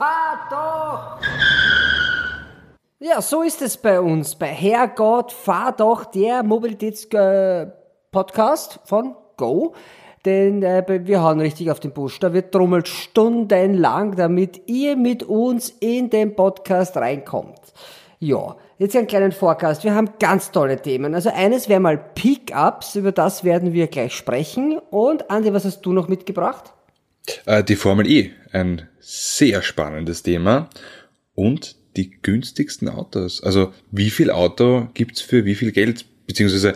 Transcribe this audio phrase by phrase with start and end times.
[0.00, 1.20] fahr doch!
[2.98, 4.34] Ja, so ist es bei uns.
[4.34, 9.74] Bei Herrgott, fahr doch, der Mobilitätspodcast von Go.
[10.24, 12.18] Denn äh, wir hauen richtig auf den Busch.
[12.18, 17.60] Da wird trommelt stundenlang, damit ihr mit uns in den Podcast reinkommt.
[18.18, 19.84] Ja, jetzt einen kleinen Forecast.
[19.84, 21.14] Wir haben ganz tolle Themen.
[21.14, 24.78] Also eines wäre mal Pickups, über das werden wir gleich sprechen.
[24.90, 26.74] Und Andi, was hast du noch mitgebracht?
[27.46, 30.68] Äh, die Formel E, ein sehr spannendes Thema.
[31.34, 33.42] Und die günstigsten Autos.
[33.42, 36.06] Also wie viel Auto gibt's für wie viel Geld?
[36.26, 36.74] Beziehungsweise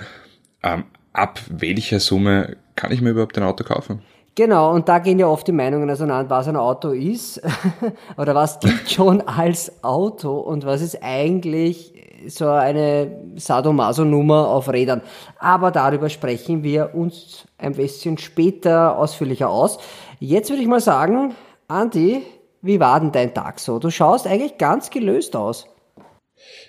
[0.63, 4.03] ähm, ab welcher Summe kann ich mir überhaupt ein Auto kaufen?
[4.37, 7.41] Genau, und da gehen ja oft die Meinungen auseinander, was ein Auto ist
[8.17, 11.93] oder was gilt schon als Auto und was ist eigentlich
[12.27, 15.03] so eine Sadomaso-Nummer auf Rädern.
[15.39, 19.79] Aber darüber sprechen wir uns ein bisschen später ausführlicher aus.
[20.21, 21.35] Jetzt würde ich mal sagen,
[21.69, 22.23] Andi,
[22.63, 23.79] wie war denn dein Tag so?
[23.79, 25.67] Du schaust eigentlich ganz gelöst aus.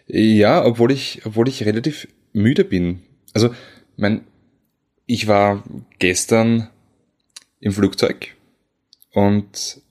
[0.07, 3.01] Ja, obwohl ich, obwohl ich relativ müde bin.
[3.33, 3.49] Also,
[3.97, 4.25] mein,
[5.05, 5.63] ich war
[5.99, 6.69] gestern
[7.59, 8.35] im Flugzeug
[9.13, 9.81] und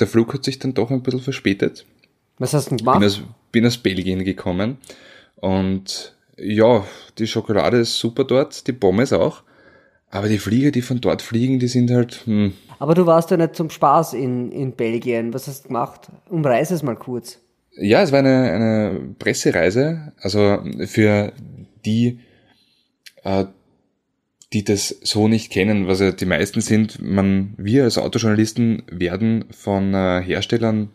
[0.00, 1.86] der Flug hat sich dann doch ein bisschen verspätet.
[2.38, 2.98] Was hast du denn gemacht?
[2.98, 3.20] Bin aus,
[3.52, 4.78] bin aus Belgien gekommen
[5.36, 6.84] und ja,
[7.18, 9.42] die Schokolade ist super dort, die Pommes auch.
[10.12, 12.26] Aber die Flieger, die von dort fliegen, die sind halt.
[12.26, 12.52] Hm.
[12.78, 15.32] Aber du warst ja nicht zum Spaß in, in Belgien.
[15.32, 16.08] Was hast du gemacht?
[16.28, 17.38] Umreiß es mal kurz.
[17.78, 20.12] Ja, es war eine, eine Pressereise.
[20.20, 21.32] Also für
[21.86, 22.20] die,
[23.24, 23.46] äh,
[24.52, 29.46] die das so nicht kennen, was ja die meisten sind, man, wir als Autojournalisten werden
[29.50, 30.90] von äh, Herstellern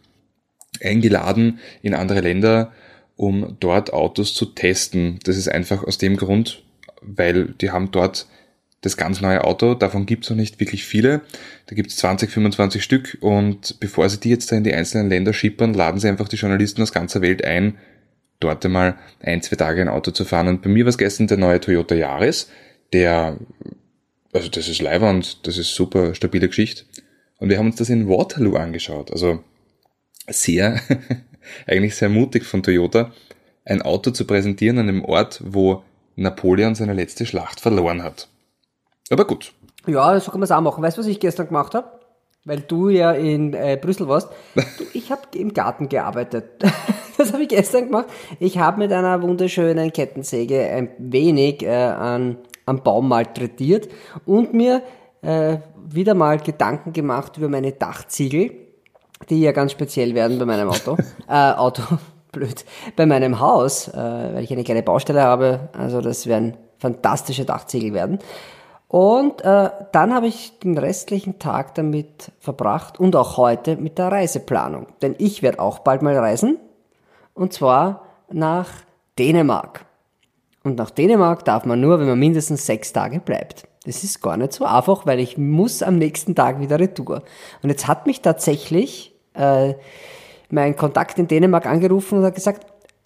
[0.80, 2.72] eingeladen in andere Länder,
[3.16, 5.18] um dort Autos zu testen.
[5.24, 6.64] Das ist einfach aus dem Grund,
[7.02, 8.28] weil die haben dort
[8.82, 9.74] das ganz neue Auto.
[9.74, 11.22] Davon gibt es noch nicht wirklich viele.
[11.66, 15.10] Da gibt es 20, 25 Stück und bevor sie die jetzt da in die einzelnen
[15.10, 17.78] Länder schippern, laden sie einfach die Journalisten aus ganzer Welt ein,
[18.40, 20.48] dort einmal ein, zwei Tage ein Auto zu fahren.
[20.48, 22.50] Und bei mir war es gestern der neue Toyota Yaris,
[22.94, 23.38] der,
[24.32, 26.84] also das ist Leihwand, das ist super stabile Geschichte.
[27.40, 29.12] Und wir haben uns das in Waterloo angeschaut.
[29.12, 29.44] Also
[30.28, 30.80] sehr,
[31.68, 33.12] eigentlich sehr mutig von Toyota,
[33.66, 35.84] ein Auto zu präsentieren an einem Ort, wo
[36.16, 38.28] Napoleon seine letzte Schlacht verloren hat.
[39.10, 39.54] Aber gut.
[39.86, 40.84] Ja, so kann man es auch machen.
[40.84, 41.88] Weißt du, was ich gestern gemacht habe?
[42.46, 44.30] Weil du ja in äh, Brüssel warst.
[44.78, 46.64] Du, ich habe im Garten gearbeitet.
[47.18, 48.08] das habe ich gestern gemacht.
[48.40, 53.90] Ich habe mit einer wunderschönen Kettensäge ein wenig äh, an, am Baum malträtiert
[54.26, 54.82] und mir
[55.22, 58.52] äh, wieder mal Gedanken gemacht über meine Dachziegel,
[59.30, 60.98] die ja ganz speziell werden bei meinem Auto.
[61.30, 61.84] äh, Auto,
[62.32, 62.66] blöd.
[62.96, 65.70] Bei meinem Haus, äh, weil ich eine kleine Baustelle habe.
[65.74, 68.20] Also das werden fantastische Dachziegel werden.
[68.88, 74.12] Und äh, dann habe ich den restlichen Tag damit verbracht und auch heute mit der
[74.12, 74.88] Reiseplanung.
[75.02, 76.58] Denn ich werde auch bald mal reisen.
[77.34, 78.70] Und zwar nach
[79.20, 79.86] Dänemark.
[80.64, 83.68] Und nach Dänemark darf man nur, wenn man mindestens sechs Tage bleibt.
[83.86, 87.24] Das ist gar nicht so einfach, weil ich muss am nächsten Tag wieder retour.
[87.64, 89.76] Und jetzt hat mich tatsächlich äh,
[90.50, 92.66] mein Kontakt in Dänemark angerufen und hat gesagt,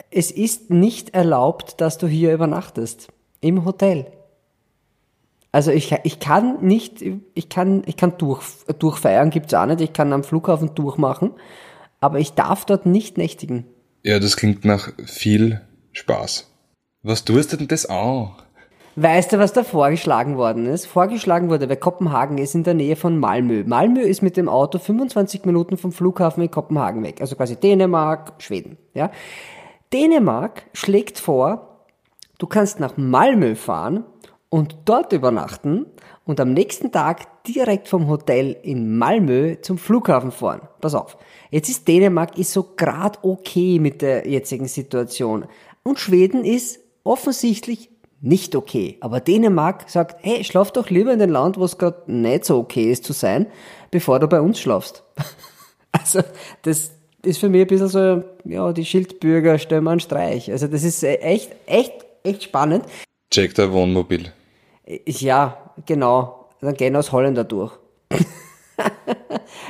[0.09, 3.09] es ist nicht erlaubt, dass du hier übernachtest.
[3.41, 4.07] Im Hotel.
[5.51, 7.03] Also ich, ich kann nicht,
[7.33, 8.43] ich kann, ich kann durch,
[8.79, 9.81] durchfeiern, gibt's auch nicht.
[9.81, 11.31] Ich kann am Flughafen durchmachen,
[11.99, 13.65] aber ich darf dort nicht nächtigen.
[14.03, 16.49] Ja, das klingt nach viel Spaß.
[17.03, 18.43] Was tust du denn das auch?
[18.95, 20.85] Weißt du, was da vorgeschlagen worden ist?
[20.85, 23.63] Vorgeschlagen wurde, weil Kopenhagen ist in der Nähe von Malmö.
[23.65, 27.21] Malmö ist mit dem Auto 25 Minuten vom Flughafen in Kopenhagen weg.
[27.21, 29.11] Also quasi Dänemark, Schweden, ja.
[29.93, 31.85] Dänemark schlägt vor,
[32.37, 34.03] du kannst nach Malmö fahren
[34.51, 35.85] und dort übernachten
[36.25, 40.67] und am nächsten Tag direkt vom Hotel in Malmö zum Flughafen fahren.
[40.81, 41.17] Pass auf.
[41.49, 45.45] Jetzt ist Dänemark ist so grad okay mit der jetzigen Situation.
[45.83, 47.89] Und Schweden ist offensichtlich
[48.19, 48.97] nicht okay.
[48.99, 52.59] Aber Dänemark sagt, hey, schlaf doch lieber in dem Land, wo es gerade nicht so
[52.59, 53.47] okay ist zu sein,
[53.89, 55.03] bevor du bei uns schlafst.
[55.93, 56.19] also,
[56.63, 56.91] das
[57.23, 60.51] ist für mich ein bisschen so, ja, die Schildbürger stellen einen Streich.
[60.51, 61.93] Also, das ist echt, echt,
[62.23, 62.83] echt spannend.
[63.31, 64.33] Check dein Wohnmobil.
[64.85, 66.49] Ja, genau.
[66.61, 67.73] Dann gehen aus Holländer durch.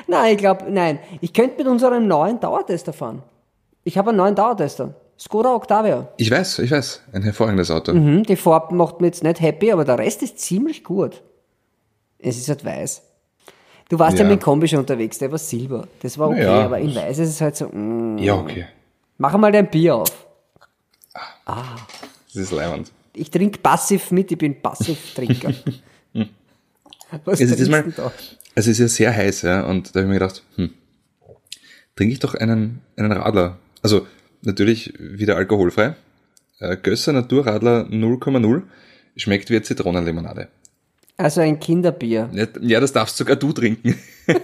[0.08, 1.00] nein, ich glaube, nein.
[1.22, 3.24] Ich könnte mit unserem neuen Dauertester fahren.
[3.84, 4.94] Ich habe einen neuen Dauertester.
[5.18, 6.08] Skoda Octavia.
[6.18, 7.04] Ich weiß, ich weiß.
[7.14, 7.94] Ein hervorragendes Auto.
[7.94, 11.22] Mhm, die Farbe macht mir jetzt nicht happy, aber der Rest ist ziemlich gut.
[12.20, 13.04] Es ist halt weiß.
[13.90, 15.88] Du warst ja, ja mit Kombi schon unterwegs, der war Silber.
[16.02, 16.66] Das war okay, ja.
[16.66, 17.68] aber in weiß ist es halt so.
[17.68, 18.18] Mm.
[18.18, 18.68] Ja, okay.
[19.18, 20.28] Mach mal dein Bier auf.
[21.46, 21.64] Ah.
[22.28, 25.54] Das ist leimend ich trinke passiv mit, ich bin Passivtrinker.
[27.26, 28.12] Was es ist diesmal, da?
[28.56, 30.72] Es ist ja sehr heiß, ja, und da habe ich mir gedacht, hm,
[31.96, 33.58] trinke ich doch einen, einen Radler.
[33.82, 34.08] Also
[34.42, 35.96] natürlich wieder alkoholfrei.
[36.60, 38.62] Äh, Gösser Naturradler 0,0
[39.18, 40.48] schmeckt wie Zitronenlimonade.
[41.18, 42.30] Also ein Kinderbier.
[42.34, 43.96] Ja, ja, das darfst sogar du trinken.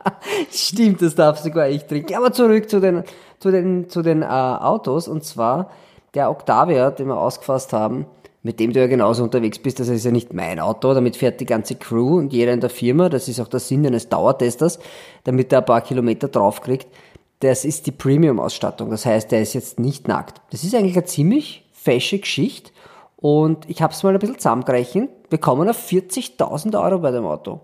[0.50, 2.14] Stimmt, das darf sogar ich trinken.
[2.14, 3.04] Aber zurück zu den,
[3.38, 5.08] zu den, zu den äh, Autos.
[5.08, 5.70] Und zwar
[6.14, 8.06] der Octavia, den wir ausgefasst haben,
[8.42, 9.80] mit dem du ja genauso unterwegs bist.
[9.80, 12.70] Das ist ja nicht mein Auto, damit fährt die ganze Crew und jeder in der
[12.70, 13.08] Firma.
[13.08, 14.78] Das ist auch der Sinn eines Dauertesters,
[15.24, 16.88] damit er ein paar Kilometer draufkriegt.
[17.40, 18.90] Das ist die Premium-Ausstattung.
[18.90, 20.40] Das heißt, der ist jetzt nicht nackt.
[20.50, 22.70] Das ist eigentlich eine ziemlich fesche Geschichte.
[23.16, 25.10] Und ich habe es mal ein bisschen zusammengerechnet.
[25.30, 27.60] Wir kommen auf 40.000 Euro bei dem Auto.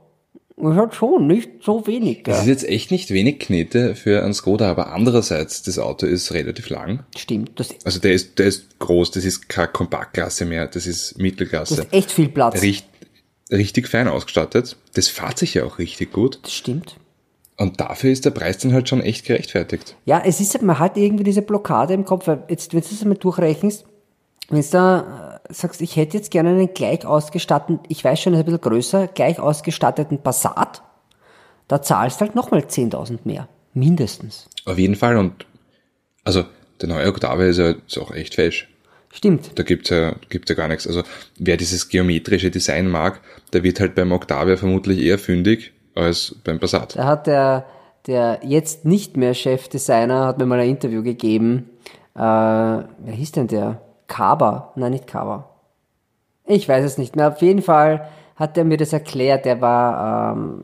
[0.61, 2.23] Das halt schon nicht so wenig.
[2.25, 2.43] Das Gell?
[2.43, 6.69] ist jetzt echt nicht wenig Knete für einen Skoda, aber andererseits, das Auto ist relativ
[6.71, 7.05] lang.
[7.17, 11.13] Stimmt, das, Also der ist, der ist groß, das ist keine Kompaktklasse mehr, das ist
[11.13, 11.83] das Mittelklasse.
[11.83, 12.63] ist echt viel Platz.
[12.63, 12.87] Richt,
[13.51, 14.77] richtig fein ausgestattet.
[14.95, 16.41] Das fährt sich ja auch richtig gut.
[16.43, 16.97] Das stimmt.
[17.57, 19.97] Und dafür ist der Preis dann halt schon echt gerechtfertigt.
[20.05, 23.03] Ja, es ist, man hat irgendwie diese Blockade im Kopf, weil jetzt, wenn du das
[23.03, 23.85] einmal durchrechnest,
[24.49, 28.41] wenn du da sagst, ich hätte jetzt gerne einen gleich ausgestatteten, ich weiß schon, ist
[28.41, 30.83] ein bisschen größer, gleich ausgestatteten Passat,
[31.69, 33.49] da zahlst du halt nochmal 10.000 mehr.
[33.75, 34.49] Mindestens.
[34.65, 35.47] Auf jeden Fall und,
[36.25, 36.45] also,
[36.81, 38.69] der neue Octavia ist ja ist auch echt fesch.
[39.13, 39.59] Stimmt.
[39.59, 40.87] Da gibt's ja, gibt's ja gar nichts.
[40.87, 41.03] Also,
[41.39, 43.21] wer dieses geometrische Design mag,
[43.53, 46.97] der wird halt beim Octavia vermutlich eher fündig als beim Passat.
[46.97, 47.67] Da hat der,
[48.07, 51.71] der jetzt nicht mehr Chefdesigner, hat mir mal ein Interview gegeben.
[52.15, 53.81] Äh, wer hieß denn der?
[54.09, 54.73] Kaba?
[54.75, 55.49] Nein, nicht Kaba.
[56.45, 57.29] Ich weiß es nicht mehr.
[57.29, 59.45] Auf jeden Fall hat er mir das erklärt.
[59.45, 60.63] Der war ähm,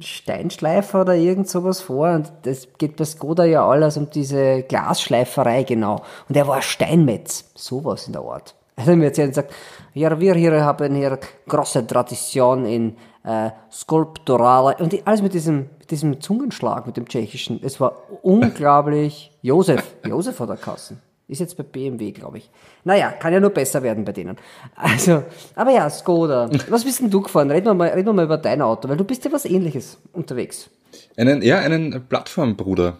[0.00, 2.10] Steinschleifer oder irgend sowas vor.
[2.10, 6.00] Und das geht bei Skoda ja alles um diese Glasschleiferei, genau.
[6.28, 7.50] Und er war Steinmetz.
[7.54, 8.54] Sowas in der Art.
[8.76, 9.52] Er hat mir erzählt und gesagt,
[9.92, 11.18] ja, wir hier haben hier
[11.48, 17.06] große Tradition in äh, Skulpturale und die- alles mit diesem, mit diesem Zungenschlag, mit dem
[17.06, 17.60] Tschechischen.
[17.62, 17.92] Es war
[18.22, 19.36] unglaublich.
[19.42, 21.02] Josef, Josef hat er Kassen.
[21.30, 22.50] Ist jetzt bei BMW, glaube ich.
[22.82, 24.36] Naja, kann ja nur besser werden bei denen.
[24.74, 25.22] Also,
[25.54, 26.50] aber ja, Skoda.
[26.68, 27.52] Was bist denn du gefahren?
[27.52, 29.98] Reden wir mal, reden wir mal über dein Auto, weil du bist ja was ähnliches
[30.12, 30.70] unterwegs.
[31.16, 32.98] Einen, ja, einen Plattformbruder.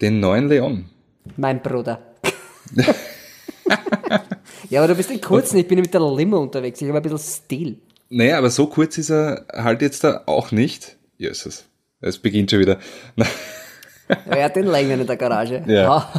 [0.00, 0.90] Den neuen Leon.
[1.36, 1.98] Mein Bruder.
[4.70, 7.02] ja, aber du bist in kurzen, ich bin mit der Limo unterwegs, ich habe ein
[7.02, 7.78] bisschen Stil.
[8.08, 10.96] Naja, aber so kurz ist er halt jetzt da auch nicht.
[11.18, 11.64] Jesus.
[12.00, 12.78] Es beginnt schon wieder.
[14.08, 15.64] Er hat den Längen in der Garage.
[15.66, 16.12] Ja.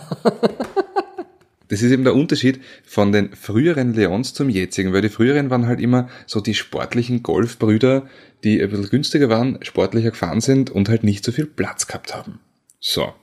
[1.70, 5.68] Das ist eben der Unterschied von den früheren Leons zum jetzigen, weil die früheren waren
[5.68, 8.08] halt immer so die sportlichen Golfbrüder,
[8.44, 12.16] die ein bisschen günstiger waren, sportlicher gefahren sind und halt nicht so viel Platz gehabt
[12.16, 12.40] haben.
[12.80, 13.14] So.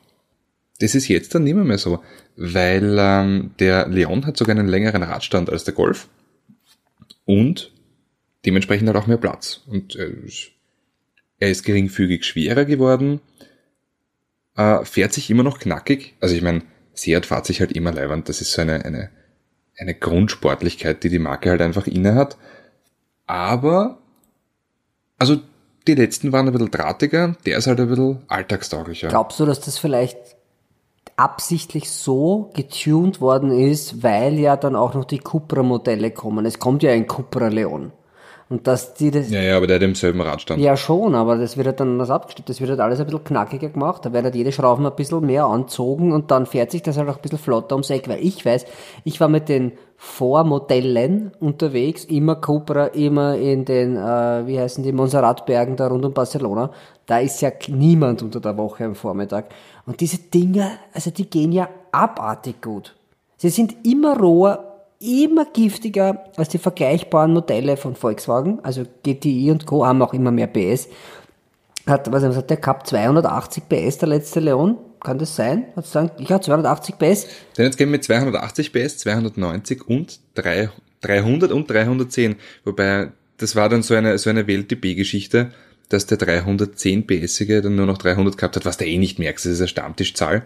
[0.81, 2.03] Das ist jetzt dann nicht mehr, so,
[2.37, 6.09] weil ähm, der Leon hat sogar einen längeren Radstand als der Golf
[7.25, 7.73] und
[8.45, 9.63] dementsprechend hat auch mehr Platz.
[9.67, 10.13] Und äh,
[11.39, 13.21] er ist geringfügig schwerer geworden,
[14.57, 16.15] äh, fährt sich immer noch knackig.
[16.21, 16.63] Also ich meine,
[16.95, 18.29] Seat fährt sich halt immer leiwand.
[18.29, 19.11] Das ist so eine, eine,
[19.79, 22.37] eine Grundsportlichkeit, die die Marke halt einfach inne hat.
[23.27, 23.99] Aber,
[25.19, 25.39] also
[25.87, 29.09] die letzten waren ein bisschen drahtiger, der ist halt ein bisschen alltagstauglicher.
[29.09, 30.19] Glaubst du, dass das vielleicht
[31.17, 36.47] absichtlich so getuned worden ist, weil ja dann auch noch die Cupra-Modelle kommen?
[36.47, 37.93] Es kommt ja ein Cupra Leon.
[38.51, 40.61] Und dass die das, Ja, ja, aber der hat im selben Radstand.
[40.61, 42.49] Ja, schon, aber das wird halt dann anders abgestimmt.
[42.49, 44.05] Das wird halt alles ein bisschen knackiger gemacht.
[44.05, 47.09] Da werden halt jede Schrauben ein bisschen mehr anzogen und dann fährt sich das halt
[47.09, 48.07] auch ein bisschen flotter ums Eck.
[48.09, 48.67] Weil ich weiß,
[49.05, 54.93] ich war mit den Vormodellen unterwegs, immer Cupra, immer in den, äh, wie heißen die,
[54.93, 56.71] Monserratbergen da rund um Barcelona.
[57.07, 59.47] Da ist ja niemand unter der Woche am Vormittag.
[59.87, 62.95] Und diese Dinger, also die gehen ja abartig gut.
[63.39, 64.74] Sie sind immer roher,
[65.05, 68.61] immer giftiger als die vergleichbaren Modelle von Volkswagen.
[68.63, 69.87] Also GTI und Co.
[69.87, 70.89] haben auch immer mehr PS.
[71.87, 72.87] Hat, was hat der gehabt?
[72.87, 74.79] 280 PS, der letzte Leon?
[75.01, 75.67] Kann das sein?
[75.77, 76.11] Hat's sagen?
[76.19, 77.27] Ich habe 280 PS.
[77.59, 80.71] Denn jetzt gehen wir mit 280 PS, 290 und 3,
[81.03, 82.37] 300 und 310.
[82.65, 85.51] Wobei, das war dann so eine, so eine WLTP-Geschichte,
[85.91, 89.45] dass der 310 PSige dann nur noch 300 gehabt hat, was du eh nicht merkst,
[89.45, 90.45] das ist eine Stammtischzahl.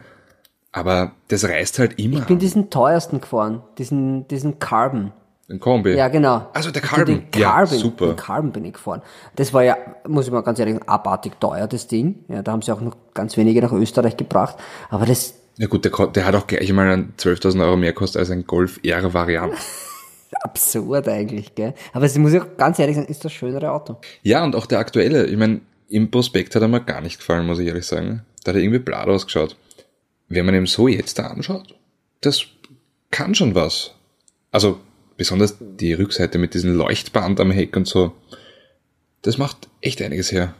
[0.72, 2.40] Aber das reißt halt immer Ich bin an.
[2.40, 5.12] diesen teuersten gefahren, diesen, diesen Carbon.
[5.50, 5.94] Ein Kombi.
[5.94, 6.46] Ja, genau.
[6.52, 7.22] Also der Den Carbon.
[7.34, 8.06] Ja, Carbon, super.
[8.08, 9.00] Den Carbon bin ich gefahren.
[9.36, 12.24] Das war ja, muss ich mal ganz ehrlich sagen, abartig teuer, das Ding.
[12.28, 14.56] Ja, da haben sie auch noch ganz wenige nach Österreich gebracht.
[14.90, 18.20] Aber das, Ja gut, der, der hat auch gleich mal an 12.000 Euro mehr gekostet
[18.20, 19.54] als ein Golf R-Variant.
[20.42, 21.74] absurd eigentlich, gell?
[21.92, 23.96] Aber es muss ich auch ganz ehrlich sagen, ist das schönere Auto.
[24.22, 25.26] Ja, und auch der aktuelle.
[25.26, 28.22] Ich meine, im Prospekt hat er mir gar nicht gefallen, muss ich ehrlich sagen.
[28.44, 29.56] Da hat er irgendwie blad ausgeschaut.
[30.28, 31.74] Wenn man ihm so jetzt da anschaut,
[32.20, 32.46] das
[33.10, 33.92] kann schon was.
[34.50, 34.78] Also,
[35.16, 38.12] besonders die Rückseite mit diesem Leuchtband am Heck und so.
[39.22, 40.54] Das macht echt einiges her.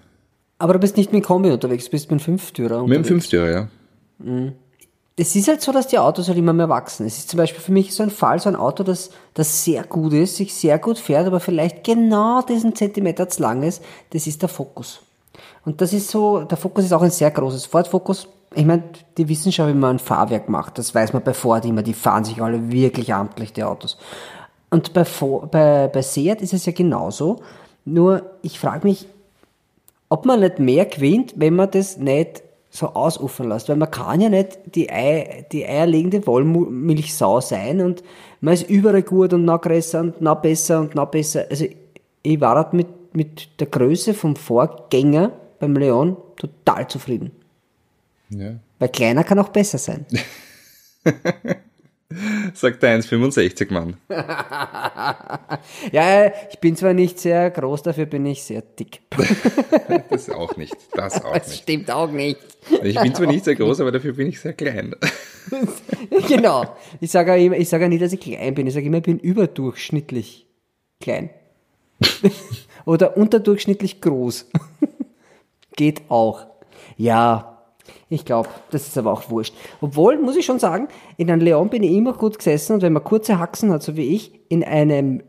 [0.59, 3.09] Aber du bist nicht mit Kombi unterwegs, du bist mit dem Fünftürer Mit dem unterwegs.
[3.09, 3.69] Fünftürer, ja.
[5.17, 7.07] Es ist halt so, dass die Autos halt immer mehr wachsen.
[7.07, 9.85] Es ist zum Beispiel für mich so ein Fall, so ein Auto, das, das sehr
[9.85, 14.27] gut ist, sich sehr gut fährt, aber vielleicht genau diesen Zentimeter zu lang ist, das
[14.27, 15.01] ist der Fokus.
[15.65, 18.29] Und das ist so, der Fokus ist auch ein sehr großes Ford Focus.
[18.55, 18.85] Ich meine,
[19.17, 22.25] die Wissenschaft, wie man ein Fahrwerk macht, das weiß man bei Ford immer, die fahren
[22.25, 23.99] sich alle wirklich amtlich, die Autos.
[24.71, 27.40] Und bei, Fo- bei, bei Seat ist es ja genauso.
[27.85, 29.07] Nur, ich frage mich,
[30.09, 33.69] ob man nicht mehr gewinnt, wenn man das nicht so ausufern lässt.
[33.69, 38.02] Weil man kann ja nicht die, Ei, die eierlegende Wollmilchsau sein und
[38.40, 41.45] man ist überall gut und noch größer und noch besser und noch besser.
[41.50, 41.67] Also
[42.23, 47.33] ich war halt mit, mit der Größe vom Vorgänger beim Leon total zufrieden.
[48.31, 48.59] Ja.
[48.79, 50.07] Weil kleiner kann auch besser sein.
[52.55, 53.97] Sagt der 1,65 Mann.
[55.93, 59.01] Ja, ich bin zwar nicht sehr groß, dafür bin ich sehr dick.
[60.11, 60.75] Das auch nicht.
[60.95, 61.63] Das auch Das nicht.
[61.63, 62.39] stimmt auch nicht.
[62.83, 64.95] Ich bin zwar nicht sehr groß, aber dafür bin ich sehr klein.
[66.27, 66.77] genau.
[67.01, 68.67] Ich sage ja ich sage ja nie, dass ich klein bin.
[68.67, 70.47] Ich sage immer, ich bin überdurchschnittlich
[71.01, 71.31] klein.
[72.85, 74.47] Oder unterdurchschnittlich groß.
[75.77, 76.47] Geht auch.
[76.97, 77.58] Ja,
[78.09, 79.54] ich glaube, das ist aber auch wurscht.
[79.80, 82.92] Obwohl, muss ich schon sagen, in einem Leon bin ich immer gut gesessen und wenn
[82.92, 85.23] man kurze Haxen hat, so wie ich, in einem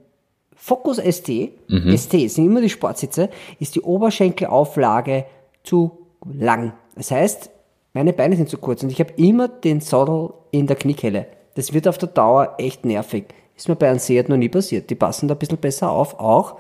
[0.56, 1.52] Focus ST,
[1.98, 5.26] ST sind immer die Sportsitze, ist die Oberschenkelauflage
[5.64, 5.92] zu
[6.26, 6.74] lang.
[6.96, 7.50] Das heißt,
[7.94, 11.28] meine Beine sind zu kurz und ich habe immer den Sattel in der Kniekelle.
[11.56, 13.26] Das wird auf der Dauer echt nervig.
[13.56, 14.90] Ist mir bei einem Seat noch nie passiert.
[14.90, 16.58] Die passen da ein bisschen besser auf, auch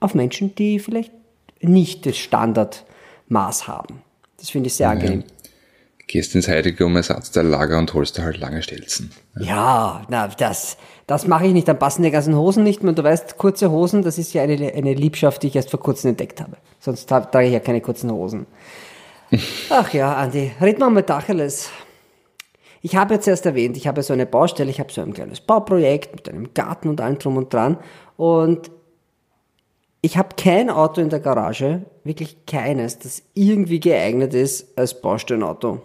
[0.00, 1.12] auf Menschen, die vielleicht
[1.60, 4.02] nicht das Standardmaß haben.
[4.40, 5.24] Das finde ich sehr angenehm.
[6.06, 9.12] Gehst ins Heilige um Ersatzteillager und holst da halt lange Stelzen.
[9.38, 11.68] Ja, na, das, das mache ich nicht.
[11.68, 12.88] Dann passen die ganzen Hosen nicht mehr.
[12.90, 15.78] Und du weißt, kurze Hosen, das ist ja eine, eine Liebschaft, die ich erst vor
[15.78, 16.56] kurzem entdeckt habe.
[16.80, 18.46] Sonst tra- trage ich ja keine kurzen Hosen.
[19.70, 21.70] Ach ja, Andi, wir mal Tacheles.
[22.82, 25.40] Ich habe jetzt erst erwähnt, ich habe so eine Baustelle, ich habe so ein kleines
[25.40, 27.76] Bauprojekt mit einem Garten und allem drum und dran.
[28.16, 28.70] Und
[30.02, 35.82] ich habe kein Auto in der Garage, wirklich keines, das irgendwie geeignet ist als Baustellenauto.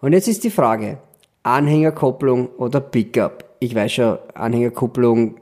[0.00, 0.98] Und jetzt ist die Frage,
[1.42, 3.44] Anhängerkupplung oder Pickup?
[3.60, 5.40] Ich weiß schon, Anhängerkupplung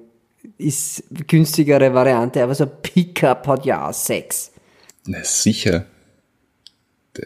[0.58, 4.52] ist günstigere Variante, aber so ein Pickup hat ja auch Sex.
[5.06, 5.86] Na sicher.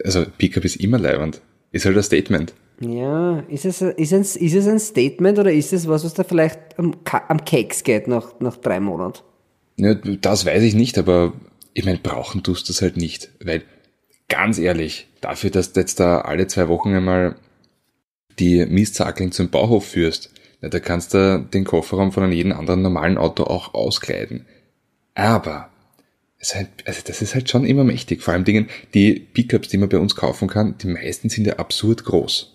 [0.04, 1.40] Also Pickup ist immer leibend.
[1.72, 2.54] Ist halt ein Statement.
[2.80, 6.24] Ja, ist es, ist, es, ist es ein Statement oder ist es was, was da
[6.24, 6.94] vielleicht am,
[7.28, 9.20] am Keks geht nach, nach drei Monaten?
[9.80, 11.32] Ja, das weiß ich nicht, aber
[11.72, 13.30] ich meine, brauchen tust du das halt nicht.
[13.42, 13.62] Weil,
[14.28, 17.36] ganz ehrlich, dafür, dass du jetzt da alle zwei Wochen einmal
[18.38, 22.82] die Mistzackeln zum Bauhof führst, na, da kannst du den Kofferraum von einem jeden anderen
[22.82, 24.46] normalen Auto auch auskleiden.
[25.14, 25.70] Aber,
[26.38, 28.22] es halt, also das ist halt schon immer mächtig.
[28.22, 31.54] Vor allem Dingen, die Pickups, die man bei uns kaufen kann, die meisten sind ja
[31.56, 32.54] absurd groß.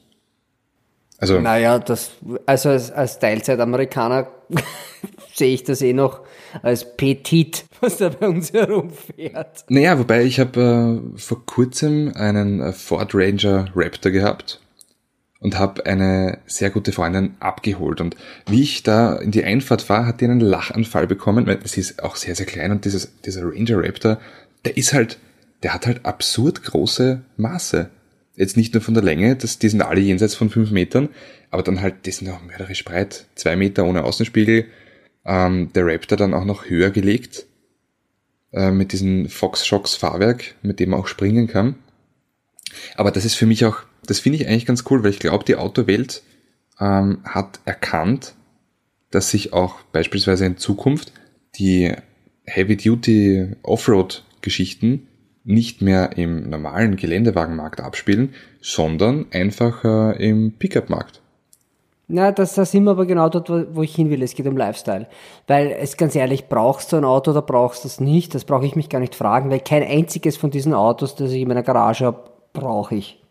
[1.18, 2.12] Also, Naja, das,
[2.46, 4.28] also als, als Teilzeitamerikaner
[5.34, 6.22] sehe ich das eh noch
[6.62, 9.66] als Petit, was da bei uns herumfährt.
[9.70, 14.62] Naja, wobei ich habe äh, vor kurzem einen äh, Ford Ranger Raptor gehabt
[15.40, 18.02] und habe eine sehr gute Freundin abgeholt.
[18.02, 18.16] Und
[18.48, 22.04] wie ich da in die Einfahrt war, hat die einen Lachanfall bekommen, weil sie ist
[22.04, 24.20] auch sehr, sehr klein und dieses, dieser Ranger Raptor,
[24.64, 25.20] der ist halt,
[25.64, 27.90] der hat halt absurd große Maße.
[28.36, 31.10] Jetzt nicht nur von der Länge, das, die sind alle jenseits von fünf Metern,
[31.52, 34.66] aber dann halt, die sind auch mörderisch breit, zwei Meter ohne Außenspiegel.
[35.26, 37.46] Ähm, der Raptor dann auch noch höher gelegt
[38.54, 41.76] äh, mit diesem Fox Shocks Fahrwerk, mit dem man auch springen kann.
[42.96, 45.46] Aber das ist für mich auch, das finde ich eigentlich ganz cool, weil ich glaube,
[45.46, 46.22] die Autowelt
[46.80, 48.36] ähm, hat erkannt,
[49.12, 51.14] dass sich auch beispielsweise in Zukunft
[51.56, 51.94] die
[52.46, 55.08] Heavy-Duty Offroad-Geschichten
[55.46, 61.22] nicht mehr im normalen Geländewagenmarkt abspielen, sondern einfach äh, im Pickup-Markt.
[62.08, 64.22] Na, das, da sind wir aber genau dort, wo, wo ich hin will.
[64.22, 65.08] Es geht um Lifestyle.
[65.48, 68.36] Weil, es ganz ehrlich, brauchst du ein Auto oder brauchst du es nicht?
[68.36, 71.42] Das brauche ich mich gar nicht fragen, weil kein einziges von diesen Autos, das ich
[71.42, 73.25] in meiner Garage habe, brauche ich.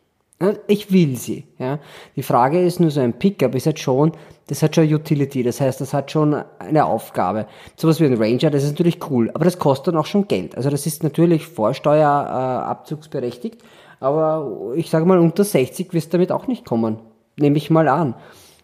[0.67, 1.45] Ich will sie.
[1.59, 1.79] Ja.
[2.17, 4.13] Die Frage ist nur so ein Pickup ist halt schon,
[4.47, 7.47] das hat schon Utility, das heißt, das hat schon eine Aufgabe.
[7.77, 10.57] Sowas wie ein Ranger, das ist natürlich cool, aber das kostet dann auch schon Geld.
[10.57, 13.67] Also das ist natürlich Vorsteuerabzugsberechtigt, äh,
[14.01, 16.99] aber ich sage mal, unter 60 wirst du damit auch nicht kommen.
[17.37, 18.15] Nehme ich mal an.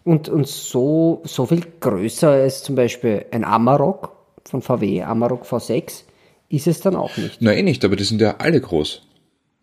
[0.04, 6.04] Und, und so, so viel größer als zum Beispiel ein Amarok von VW, Amarok V6,
[6.48, 7.42] ist es dann auch nicht.
[7.42, 9.02] Eh nicht, aber die sind ja alle groß.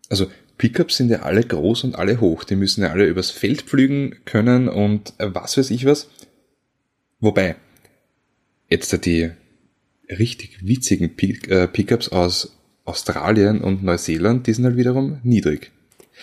[0.09, 2.43] Also Pickups sind ja alle groß und alle hoch.
[2.43, 6.09] Die müssen ja alle übers Feld pflügen können und was weiß ich was.
[7.19, 7.55] Wobei,
[8.69, 9.31] jetzt da die
[10.09, 11.11] richtig witzigen
[11.49, 15.71] äh, Pickups aus Australien und Neuseeland, die sind halt wiederum niedrig.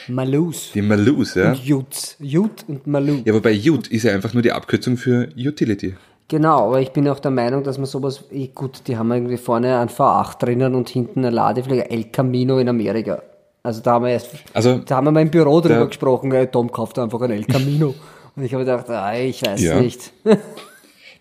[0.08, 0.72] Malus.
[0.74, 1.52] Die Malus, ja.
[1.52, 2.16] Jut.
[2.18, 3.22] Jut und Malu.
[3.24, 5.94] Ja, wobei Ute ist ja einfach nur die Abkürzung für Utility.
[6.28, 8.24] Genau, aber ich bin auch der Meinung, dass man sowas,
[8.54, 12.68] gut, die haben irgendwie vorne ein V8 drinnen und hinten eine Ladefläche, El Camino in
[12.68, 13.22] Amerika.
[13.64, 16.30] Also da haben wir erst, Also, da haben wir mal im Büro drüber der- gesprochen,
[16.32, 17.94] ey, Tom kauft einfach ein El Camino.
[18.36, 19.80] und ich habe gedacht, ah, ich weiß Ja.
[19.80, 20.12] nicht.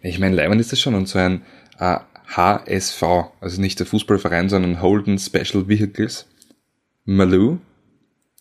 [0.05, 1.43] Ich meine, Leimern ist das schon und so ein
[1.79, 1.97] äh,
[2.35, 3.01] HSV,
[3.39, 6.27] also nicht der Fußballverein, sondern Holden Special Vehicles.
[7.05, 7.59] Malou,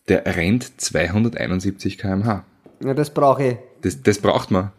[0.08, 2.44] der rennt 271 kmh.
[2.84, 3.56] ja, das brauche ich.
[3.82, 4.72] Das, das braucht man.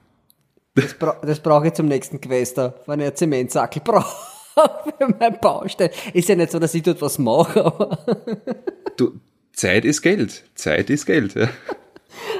[0.75, 4.13] Das, bra das brauche ich zum nächsten Quester, wenn einen Zementsackel brauche
[4.97, 5.89] für mein Baustein.
[6.13, 7.97] Ist ja nicht so, dass ich dort was mache, aber
[8.97, 9.19] Du,
[9.53, 10.43] Zeit ist Geld.
[10.55, 11.33] Zeit ist Geld.
[11.35, 11.49] Ja.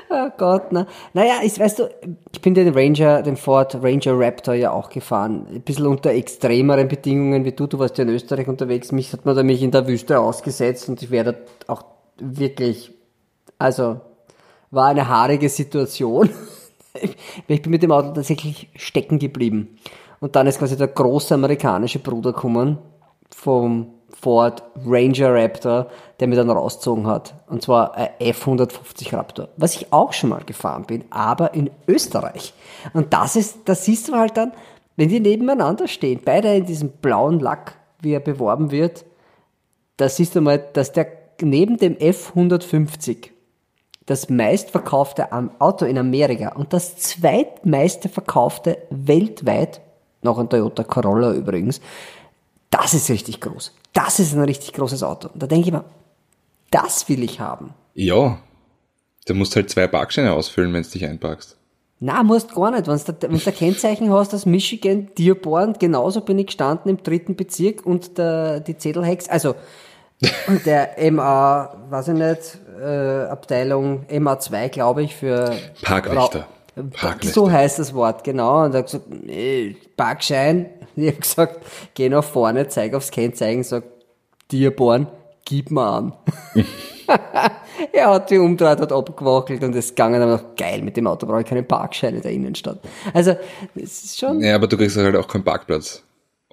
[0.10, 0.86] Oh Gott, na.
[1.14, 1.90] Naja, ich, weißt du,
[2.32, 5.48] ich bin den Ranger, den Ford Ranger Raptor ja auch gefahren.
[5.50, 7.66] Ein bisschen unter extremeren Bedingungen wie du.
[7.66, 8.92] Du warst ja in Österreich unterwegs.
[8.92, 11.84] Mich hat man da mich in der Wüste ausgesetzt und ich werde auch
[12.20, 12.92] wirklich,
[13.58, 14.02] also,
[14.70, 16.30] war eine haarige Situation.
[17.48, 19.80] Ich bin mit dem Auto tatsächlich stecken geblieben.
[20.24, 22.78] Und dann ist quasi der große amerikanische Bruder gekommen
[23.30, 25.88] vom Ford Ranger Raptor,
[26.18, 27.34] der mir dann rausgezogen hat.
[27.50, 29.50] Und zwar ein F150 Raptor.
[29.58, 32.54] Was ich auch schon mal gefahren bin, aber in Österreich.
[32.94, 34.54] Und das ist, das siehst du halt dann,
[34.96, 39.04] wenn die nebeneinander stehen, beide in diesem blauen Lack, wie er beworben wird,
[39.98, 41.06] da siehst du mal, dass der
[41.42, 43.32] neben dem F150
[44.06, 49.82] das meistverkaufte Auto in Amerika und das zweitmeiste verkaufte weltweit,
[50.24, 51.82] noch ein Toyota Corolla übrigens,
[52.70, 53.74] das ist richtig groß.
[53.94, 55.30] Das ist ein richtig großes Auto.
[55.34, 55.86] Und da denke ich mir,
[56.72, 57.74] das will ich haben.
[57.94, 58.40] ja.
[59.26, 61.56] Du musst halt zwei Parkscheine ausfüllen, wenn du dich einparkst.
[62.02, 62.88] Na, musst gar nicht.
[62.88, 67.86] Wenn du wenn Kennzeichen hast aus Michigan, Dearborn, genauso bin ich gestanden im dritten Bezirk
[67.86, 69.56] und der, die Zettelhex, also
[70.66, 76.48] der MA, weiß ich nicht, äh, Abteilung MA2, glaube ich, für Parkwächter.
[76.76, 77.34] Parkwächter.
[77.34, 78.64] So heißt das Wort, genau.
[78.64, 80.70] Und er hat gesagt, nee, Parkschein.
[80.96, 83.84] Ich habe gesagt, geh nach vorne, zeig aufs Kennzeichen, sag,
[84.52, 85.08] Dearborn,
[85.44, 86.14] gib mir an.
[87.92, 91.26] er hat die umdreht, hat abgewackelt und es gegangen, aber noch geil, mit dem Auto
[91.26, 92.78] brauche ich keinen Parkschein in der Innenstadt.
[93.12, 93.36] Also,
[93.74, 96.04] es ist schon, Ja, aber du kriegst halt auch keinen Parkplatz.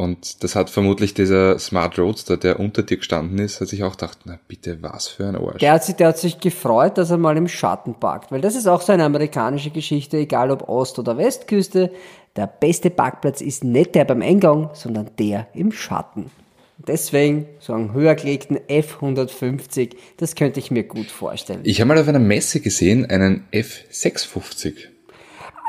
[0.00, 3.90] Und das hat vermutlich dieser Smart Roadster, der unter dir gestanden ist, hat sich auch
[3.90, 5.58] gedacht, na bitte, was für ein Arsch.
[5.58, 8.56] der hat, sich, der hat sich gefreut, dass er mal im Schatten parkt, weil das
[8.56, 11.90] ist auch so eine amerikanische Geschichte, egal ob Ost- oder Westküste.
[12.34, 16.30] Der beste Parkplatz ist nicht der beim Eingang, sondern der im Schatten.
[16.78, 21.60] Deswegen so einen höher gelegten F150, das könnte ich mir gut vorstellen.
[21.64, 24.76] Ich habe mal auf einer Messe gesehen, einen F650.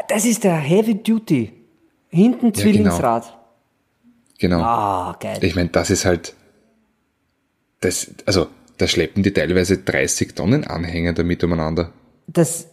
[0.08, 1.52] Das ist der Heavy Duty.
[2.08, 3.24] Hinten Zwillingsrad.
[3.24, 3.41] Genau.
[4.64, 5.38] Ah, geil.
[5.42, 6.34] Ich meine, das ist halt,
[7.82, 11.92] das, also, da schleppen die teilweise 30 Tonnen Anhänger damit umeinander.
[12.28, 12.68] das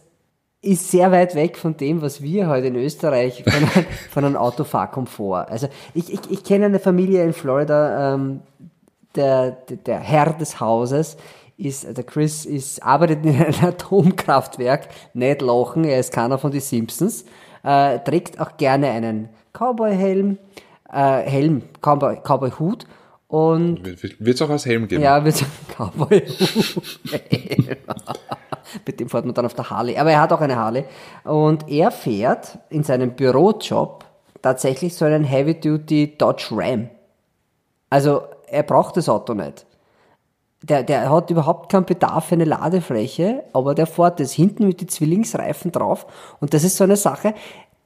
[0.61, 4.35] ist sehr weit weg von dem, was wir heute in Österreich von, einem- von einem
[4.35, 5.49] Autofahrkomfort.
[5.49, 8.41] Also ich, ich, ich kenne eine Familie in Florida, ähm,
[9.15, 11.15] der, der, der Herr des Hauses
[11.57, 16.59] ist, der Chris ist, arbeitet in einem Atomkraftwerk, nicht lachen, er ist keiner von den
[16.61, 17.23] Simpsons,
[17.63, 20.37] äh, trägt auch gerne einen Cowboy-Helm,
[20.91, 22.85] äh, Helm, Cowboy, Cowboy-Hut
[23.27, 25.03] und Wird es auch als Helm geben?
[25.03, 26.23] ja, so einem Cowboy.
[28.85, 29.97] mit dem fährt man dann auf der Harley.
[29.97, 30.85] Aber er hat auch eine Harley.
[31.23, 34.05] Und er fährt in seinem Bürojob
[34.41, 36.89] tatsächlich so einen Heavy-Duty Dodge Ram.
[37.89, 39.65] Also er braucht das Auto nicht.
[40.61, 44.81] Der, der hat überhaupt keinen Bedarf für eine Ladefläche, aber der fährt das hinten mit
[44.81, 46.05] den Zwillingsreifen drauf.
[46.41, 47.33] Und das ist so eine Sache,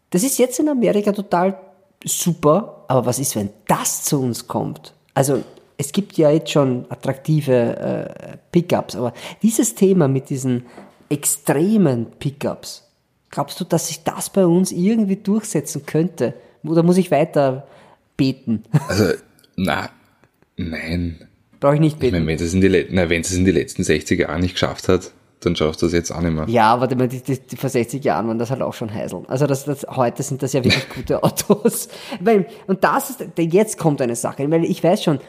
[0.09, 1.57] das ist jetzt in Amerika total
[2.03, 4.93] super, aber was ist, wenn das zu uns kommt?
[5.15, 5.43] Also
[5.77, 10.65] es gibt ja jetzt schon attraktive äh, Pickups, aber dieses Thema mit diesen
[11.09, 12.83] extremen Pickups,
[13.31, 16.33] glaubst du, dass sich das bei uns irgendwie durchsetzen könnte?
[16.63, 17.67] Oder muss ich weiter
[18.17, 18.63] beten?
[18.87, 19.05] Also,
[19.55, 19.89] na,
[20.57, 21.27] nein.
[21.59, 22.15] Brauche ich nicht Ich beten.
[22.25, 24.53] meine, wenn es in die, le- na, wenn es in die letzten 60 Jahren nicht
[24.53, 25.11] geschafft hat,
[25.45, 26.45] dann schaffst du das jetzt auch nicht mehr.
[26.47, 29.25] Ja, warte mal, die, die, die, vor 60 Jahren waren das halt auch schon Heiseln.
[29.27, 31.89] Also das, das, heute sind das ja wirklich gute Autos.
[32.19, 35.19] Weil, und das ist, jetzt kommt eine Sache, weil ich weiß schon,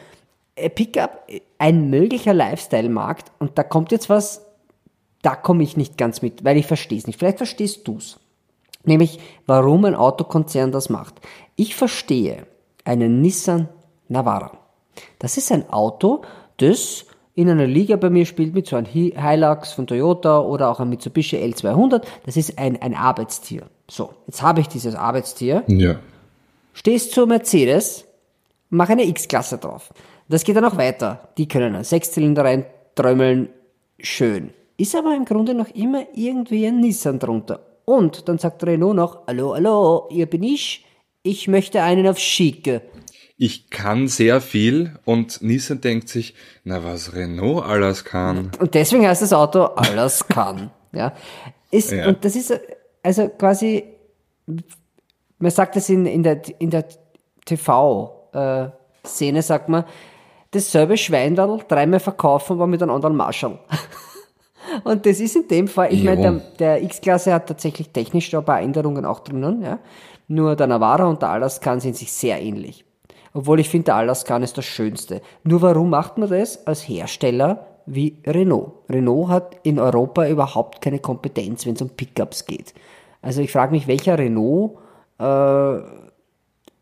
[0.55, 4.45] äh, Pickup, äh, ein möglicher Lifestyle-Markt und da kommt jetzt was,
[5.21, 7.19] da komme ich nicht ganz mit, weil ich verstehe es nicht.
[7.19, 8.19] Vielleicht verstehst du's.
[8.83, 11.15] Nämlich, warum ein Autokonzern das macht.
[11.55, 12.45] Ich verstehe
[12.83, 13.69] einen Nissan
[14.07, 14.51] Navara.
[15.19, 16.21] Das ist ein Auto,
[16.57, 20.69] das in einer Liga bei mir spielt mit so einem Hi- Hilux von Toyota oder
[20.71, 22.03] auch ein Mitsubishi L200.
[22.25, 23.63] Das ist ein, ein Arbeitstier.
[23.89, 25.97] So, jetzt habe ich dieses Arbeitstier, Ja.
[26.73, 28.05] stehst zu Mercedes,
[28.69, 29.93] mache eine X-Klasse drauf.
[30.29, 31.27] Das geht dann auch weiter.
[31.37, 33.49] Die können einen Sechszylinder reintrömmeln,
[33.99, 34.51] schön.
[34.77, 37.59] Ist aber im Grunde noch immer irgendwie ein Nissan drunter.
[37.85, 40.83] Und dann sagt Renault noch, hallo, hallo, hier bin ich,
[41.21, 42.81] ich möchte einen auf Schicke.
[43.37, 48.51] Ich kann sehr viel und Nissan denkt sich, na was Renault alles kann.
[48.59, 50.71] Und deswegen heißt das Auto, alles kann.
[50.93, 51.13] ja.
[51.69, 52.07] Ist, Ja.
[52.07, 52.53] Und das ist
[53.03, 53.83] also quasi,
[55.37, 56.85] man sagt das in, in der, in der
[57.45, 59.83] TV-Szene, sagt man,
[60.51, 63.59] dasselbe Schweindal dreimal verkaufen, aber mit einem anderen Marschall.
[64.83, 66.31] Und das ist in dem Fall, ich meine, der,
[66.79, 69.79] der X-Klasse hat tatsächlich technisch da ein paar Änderungen auch drinnen, ja.
[70.27, 72.84] Nur der Navara und der Alaskan sind sich sehr ähnlich.
[73.35, 75.21] Obwohl ich finde, der Alaskan ist das Schönste.
[75.43, 78.71] Nur warum macht man das als Hersteller wie Renault?
[78.89, 82.73] Renault hat in Europa überhaupt keine Kompetenz, wenn es um Pickups geht.
[83.21, 84.77] Also ich frage mich, welcher Renault,
[85.17, 85.81] äh,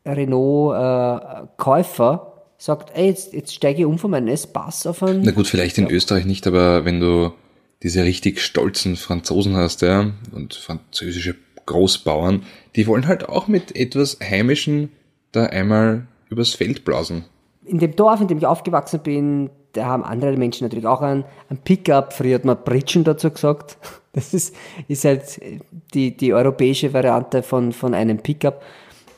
[0.06, 5.24] Renault äh, Käufer sagt, ey, jetzt, jetzt steige ich um von meinem S-Bass auf einen
[5.24, 7.34] Na gut, vielleicht in Österreich nicht, aber wenn du
[7.82, 11.36] diese richtig stolzen Franzosen hast, ja, und französische
[11.66, 12.44] Großbauern,
[12.76, 14.92] die wollen halt auch mit etwas Heimischen
[15.32, 17.26] da einmal übers Feld blasen.
[17.66, 21.24] in dem Dorf, in dem ich aufgewachsen bin, da haben andere Menschen natürlich auch einen,
[21.50, 22.14] einen Pickup.
[22.14, 23.78] Früher hat man Pritschen dazu gesagt.
[24.16, 24.54] Das ist,
[24.88, 25.42] ist halt
[25.96, 28.62] die, die europäische Variante von, von einem Pickup.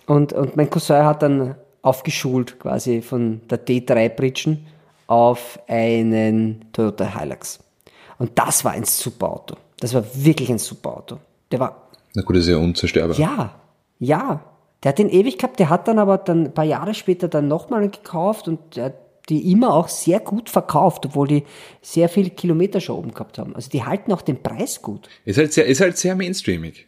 [0.06, 4.66] Und, und mein Cousin hat dann aufgeschult quasi von der T3 Pritschen
[5.08, 7.60] auf einen Toyota Hilux.
[8.20, 9.56] Und das war ein super Auto.
[9.82, 11.18] Das war wirklich ein super Auto.
[11.52, 13.18] Der war Na gut, das ist ja unzerstörbar.
[13.18, 13.54] ja,
[14.00, 14.40] ja.
[14.86, 17.48] Der hat den ewig gehabt, der hat dann aber dann ein paar Jahre später dann
[17.48, 18.94] nochmal gekauft und der hat
[19.30, 21.44] die immer auch sehr gut verkauft, obwohl die
[21.82, 23.56] sehr viele Kilometer schon oben gehabt haben.
[23.56, 25.10] Also die halten auch den Preis gut.
[25.26, 26.86] Ist halt sehr, ist halt sehr mainstreamig.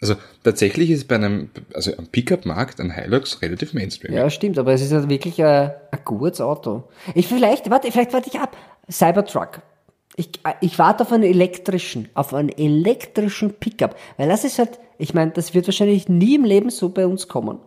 [0.00, 4.16] Also tatsächlich ist bei einem, also am Pickup-Markt ein Hilux relativ mainstreamig.
[4.16, 6.84] Ja, stimmt, aber es ist halt wirklich ein, ein gutes Auto.
[7.14, 8.56] Ich vielleicht, warte, vielleicht warte ich ab.
[8.90, 9.60] Cybertruck.
[10.16, 10.30] Ich,
[10.62, 13.94] ich warte auf einen elektrischen, auf einen elektrischen Pickup.
[14.16, 17.26] Weil das ist halt, ich meine, das wird wahrscheinlich nie im Leben so bei uns
[17.28, 17.58] kommen.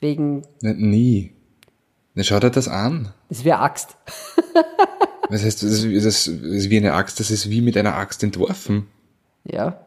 [0.00, 1.32] Wegen, Na, nie.
[2.14, 3.12] Na, schau dir das an.
[3.28, 3.96] es wäre Axt.
[5.30, 8.24] Das heißt, das ist, das ist wie eine Axt, das ist wie mit einer Axt
[8.24, 8.88] entworfen.
[9.44, 9.78] Ja.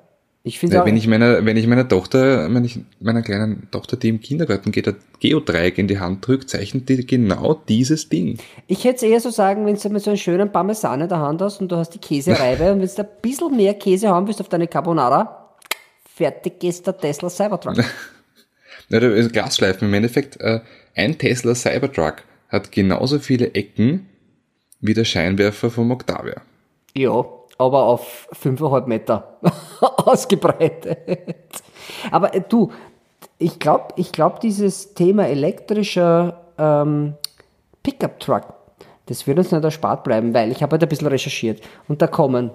[0.46, 3.68] Ich finde Ja, auch, wenn ich meiner, wenn ich meiner Tochter, wenn ich meiner kleinen
[3.70, 8.08] Tochter, die im Kindergarten geht, ein Geodreieck in die Hand drückt, zeichnet die genau dieses
[8.08, 8.38] Ding.
[8.68, 11.20] ich hätte es eher so sagen, wenn du mal so einen schönen Parmesan in der
[11.20, 14.28] Hand hast und du hast die Käsereibe und wenn du ein bisschen mehr Käse haben
[14.28, 15.43] willst auf deine Carbonara,
[16.16, 17.78] fertig ist der Tesla Cybertruck.
[18.90, 20.40] Ja, da ist Glasschleifen im Endeffekt.
[20.42, 20.60] Äh,
[20.94, 22.16] ein Tesla Cybertruck
[22.50, 24.10] hat genauso viele Ecken
[24.82, 26.42] wie der Scheinwerfer vom Octavia.
[26.94, 27.24] ja,
[27.58, 29.38] aber auf 5,5 Meter
[29.82, 30.98] ausgebreitet.
[32.12, 32.72] Aber äh, du,
[33.38, 37.14] ich glaube, ich glaub, dieses Thema elektrischer ähm,
[37.84, 38.54] Pickup-Truck,
[39.06, 42.08] das wird uns nicht erspart bleiben, weil ich habe halt ein bisschen recherchiert und da
[42.08, 42.52] kommen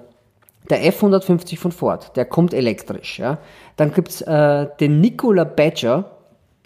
[0.71, 3.19] der F150 von Ford, der kommt elektrisch.
[3.19, 3.39] Ja.
[3.77, 6.19] Dann gibt's äh, den Nikola Badger,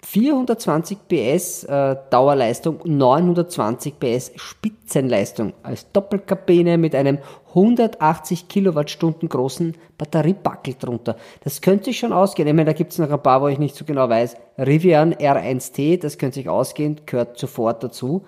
[0.05, 10.75] 420 PS äh, Dauerleistung, 920 PS Spitzenleistung als Doppelkabine mit einem 180 Kilowattstunden großen Batteriebackel
[10.77, 11.15] drunter.
[11.43, 12.47] Das könnte sich schon ausgehen.
[12.47, 14.35] Ich meine, da gibt's noch ein paar, wo ich nicht so genau weiß.
[14.57, 18.25] Rivian R1T, das könnte sich ausgehen, gehört sofort dazu.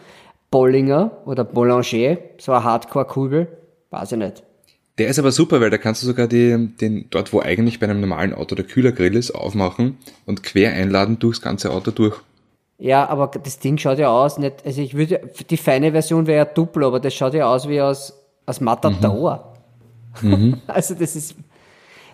[0.51, 3.47] Bollinger oder Boulanger, so eine Hardcore-Kugel,
[3.89, 4.44] weiß ich nicht.
[4.97, 7.87] Der ist aber super, weil da kannst du sogar die, den, dort wo eigentlich bei
[7.87, 12.15] einem normalen Auto der Kühlergrill ist, aufmachen und quer einladen durchs ganze Auto durch.
[12.77, 16.37] Ja, aber das Ding schaut ja aus, nicht, also ich würde, die feine Version wäre
[16.37, 18.13] ja Duplo, aber das schaut ja aus wie aus,
[18.45, 19.53] aus Matador.
[20.67, 21.35] also das ist,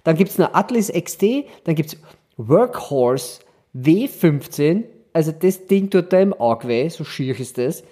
[0.04, 1.98] dann gibt's noch Atlas XT, dann gibt's
[2.38, 3.42] Workhorse
[3.76, 7.84] W15, also das Ding tut da im Auge weh, so schier ist das.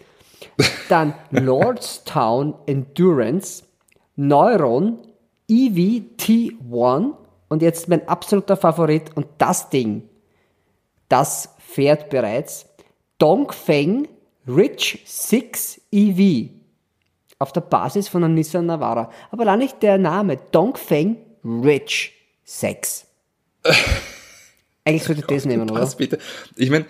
[0.90, 3.64] Dann Lordstown Endurance,
[4.22, 5.00] Neuron,
[5.48, 7.14] E EVT1
[7.48, 10.10] und jetzt mein absoluter Favorit und das Ding,
[11.08, 12.68] das fährt bereits
[13.18, 14.10] Dongfeng
[14.46, 16.50] Rich 6 EV
[17.40, 19.10] auf der Basis von einem Nissan Navara.
[19.32, 23.08] Aber allein nicht der Name, Dongfeng Rich 6.
[24.84, 25.86] Eigentlich sollte ich das nehmen, oder?
[25.98, 26.18] Bitte?
[26.58, 26.86] Ich meine,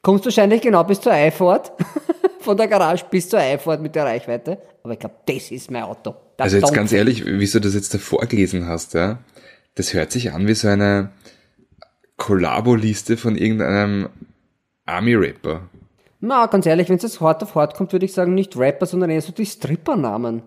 [0.00, 1.72] Kommst wahrscheinlich genau bis zur Eifahrt,
[2.40, 4.56] von der Garage bis zur Eifahrt mit der Reichweite.
[4.82, 6.14] Aber ich glaube, das ist mein Auto.
[6.38, 9.18] Also jetzt ganz ehrlich, wie du das jetzt davor gelesen hast, ja,
[9.74, 11.10] das hört sich an wie so eine
[12.16, 14.08] Kollabo-Liste von irgendeinem
[14.86, 15.62] Army-Rapper.
[16.20, 18.86] Na, ganz ehrlich, wenn es jetzt hart auf hart kommt, würde ich sagen, nicht Rapper,
[18.86, 20.42] sondern eher so die Stripper-Namen.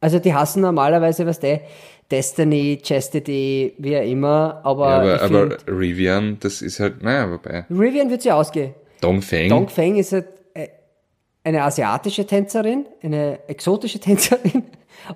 [0.00, 1.62] Also die hassen normalerweise, was der
[2.10, 7.30] Destiny, Chastity, wie auch immer, aber, Ja, aber, aber find, Rivian, das ist halt, naja,
[7.30, 7.64] wobei.
[7.70, 8.74] Rivian wird sie ausgehen.
[9.00, 9.48] Dongfeng.
[9.48, 10.26] Dongfeng ist halt,
[11.46, 14.64] eine asiatische Tänzerin, eine exotische Tänzerin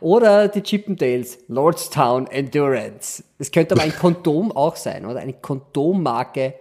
[0.00, 3.24] oder die Chippendales, Lordstown Endurance.
[3.38, 5.20] Es könnte aber ein Kondom auch sein, oder?
[5.20, 6.54] Eine Kondommarke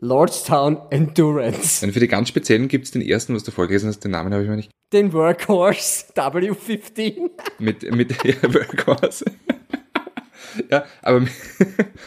[0.00, 1.84] Lordstown Endurance.
[1.84, 4.44] Und für die ganz speziellen gibt's den ersten, was du vorgelesen hast, den Namen habe
[4.44, 4.70] ich mir nicht.
[4.92, 7.30] Den Workhorse W15.
[7.58, 9.24] Mit, mit ja, Workhorse.
[10.70, 11.32] ja, aber mit,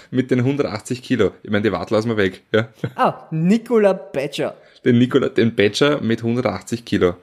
[0.10, 1.32] mit den 180 Kilo.
[1.44, 2.42] Ich meine, die Wart lassen wir weg.
[2.54, 2.70] Ja.
[2.96, 4.56] Ah, Nicola Badger.
[4.86, 7.16] Den Nikola, den Badger mit 180 Kilo.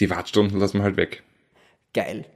[0.00, 1.22] Die Wartstunden lassen wir halt weg.
[1.94, 2.26] Geil.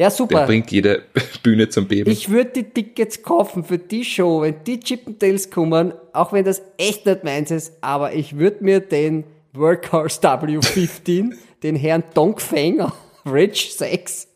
[0.00, 0.46] Ja, Der super.
[0.46, 1.02] bringt jede
[1.42, 2.10] Bühne zum Beben.
[2.10, 6.62] Ich würde die Tickets kaufen für die Show, wenn die Chippendales kommen, auch wenn das
[6.78, 12.80] echt nicht meins ist, aber ich würde mir den Workhorse W15, den Herrn Dongfeng,
[13.30, 14.28] Rich 6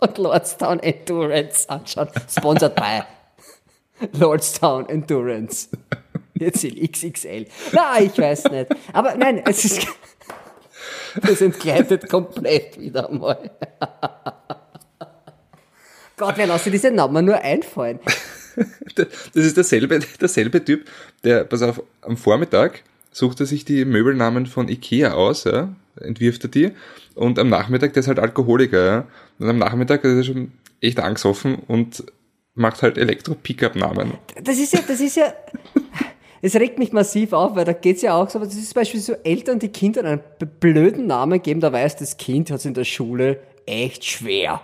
[0.00, 2.08] und Lordstown Endurance anschauen.
[2.30, 3.02] Sponsored by
[4.18, 5.68] Lordstown Endurance.
[6.32, 7.44] Jetzt in XXL.
[7.72, 8.68] Na, ich weiß nicht.
[8.94, 9.86] Aber nein, es ist,
[11.20, 13.50] das entgleitet komplett wieder einmal.
[16.22, 17.98] Gott, wer lasse diese Namen nur einfallen?
[18.94, 20.84] Das ist derselbe, derselbe Typ,
[21.24, 26.44] der, pass auf, am Vormittag sucht er sich die Möbelnamen von Ikea aus, ja, entwirft
[26.44, 26.72] er die,
[27.14, 29.06] und am Nachmittag, der ist halt Alkoholiker, ja,
[29.38, 32.04] und am Nachmittag ist er schon echt angesoffen und
[32.54, 34.12] macht halt Elektro-Pickup-Namen.
[34.44, 35.32] Das ist ja, das ist ja,
[36.42, 39.00] es regt mich massiv auf, weil da geht's ja auch so, das ist zum Beispiel
[39.00, 40.20] so Eltern, die Kindern einen
[40.60, 44.60] blöden Namen geben, da weiß das Kind hat's in der Schule echt schwer.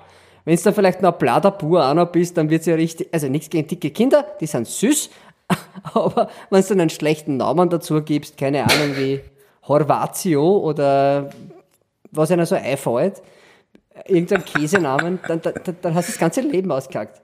[0.48, 3.28] Wenn du da vielleicht noch ein Bladerbur auch noch bist, dann wird's ja richtig, also
[3.28, 5.10] nichts gegen dicke Kinder, die sind süß,
[5.92, 9.20] aber wenn du dann einen schlechten Namen dazu gibst, keine Ahnung wie
[9.66, 11.28] Horvatio oder
[12.12, 13.20] was einer so einfällt,
[14.06, 17.20] irgendein Käsenamen, dann, dann, dann- hast du das ganze Leben ausgekackt.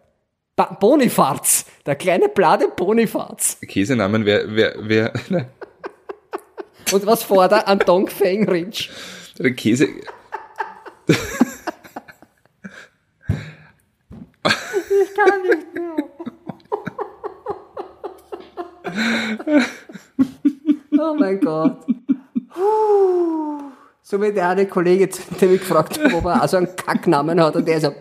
[0.55, 3.57] Ba Bonifaz, der kleine Blade Bonifaz.
[3.67, 5.49] Käsenamen wäre, wär, wär, ne,
[6.93, 8.91] Und was vor der an Dongfeng Ridge.
[9.39, 9.89] der Käse,
[15.03, 15.97] Ich kann nicht mehr.
[20.99, 21.79] oh mein Gott.
[22.53, 23.61] Puh.
[24.03, 25.09] So wie der eine Kollege,
[25.41, 27.93] der mich gefragt hat, ob er auch so einen Kacknamen hat und der so,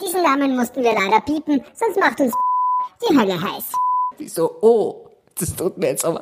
[0.00, 2.34] Diesen Namen mussten wir leider piepen, sonst macht uns
[3.08, 3.72] die Hölle heiß.
[4.18, 5.08] ich so, oh,
[5.38, 6.20] das tut mir jetzt aber.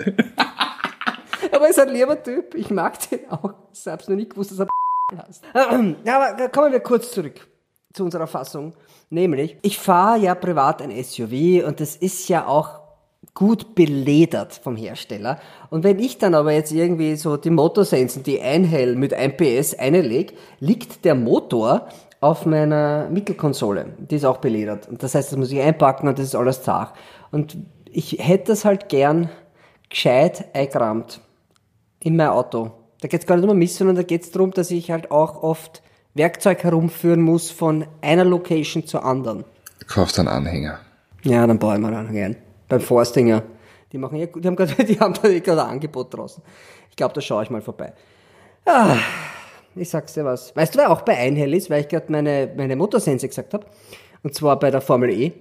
[1.53, 3.55] aber er ist ein lieber Typ, ich mag den auch.
[3.73, 4.69] Ich hab's noch nicht gewusst, dass er
[5.27, 5.45] heißt.
[6.05, 7.47] Ja, aber kommen wir kurz zurück
[7.93, 8.75] zu unserer Fassung.
[9.13, 12.81] Nämlich, ich fahre ja privat ein SUV und das ist ja auch
[13.35, 15.39] gut beledert vom Hersteller.
[15.69, 19.79] Und wenn ich dann aber jetzt irgendwie so die Motorsensen, die Einhell mit 1 PS
[19.79, 21.89] einleg, liegt der Motor
[22.23, 23.93] auf meiner Mittelkonsole.
[23.99, 24.89] Die ist auch beledert.
[24.89, 26.95] Und das heißt, das muss ich einpacken und das ist alles zart.
[27.31, 27.59] Und
[27.91, 29.29] ich hätte das halt gern
[29.91, 31.21] gescheit eingerammt
[32.01, 32.71] in mein Auto.
[33.03, 35.83] Da geht's gar nicht um Mist, sondern da geht's darum, dass ich halt auch oft
[36.15, 39.45] Werkzeug herumführen muss von einer Location zur anderen.
[39.87, 40.79] kaufst einen Anhänger.
[41.23, 42.37] Ja, dann baue ich mal einen ein.
[42.69, 43.43] Beim Forstinger.
[43.93, 46.43] Die machen ja gut, die haben gerade, die haben eh gerade ein Angebot draußen.
[46.91, 47.93] Ich glaube, da schaue ich mal vorbei.
[48.65, 48.97] Ah,
[49.75, 50.55] ich sag's dir was.
[50.55, 53.67] Weißt du, wer auch bei Einhell ist, weil ich gerade meine, meine Motorsense gesagt habe?
[54.23, 55.33] Und zwar bei der Formel E.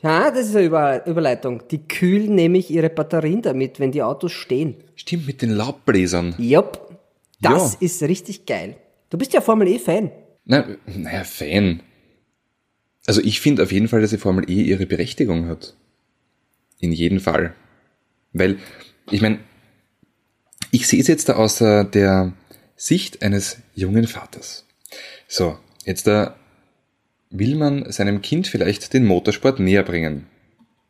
[0.00, 1.62] Ja, das ist eine Über Überleitung.
[1.70, 4.76] Die kühlen nämlich ihre Batterien damit, wenn die Autos stehen.
[4.94, 6.34] Stimmt, mit den Laubbläsern.
[6.38, 6.80] Jupp.
[7.40, 7.78] Das Ja.
[7.80, 8.76] ist richtig geil.
[9.10, 10.10] Du bist ja Formel E-Fan.
[10.44, 11.82] Na, naja, Fan.
[13.06, 15.74] Also ich finde auf jeden Fall, dass die Formel E ihre Berechtigung hat.
[16.78, 17.54] In jedem Fall.
[18.32, 18.58] Weil,
[19.10, 19.38] ich meine,
[20.70, 22.32] ich sehe es jetzt da aus äh, der
[22.76, 24.66] Sicht eines jungen Vaters.
[25.26, 26.36] So, jetzt da
[27.30, 30.26] will man seinem Kind vielleicht den Motorsport näher bringen.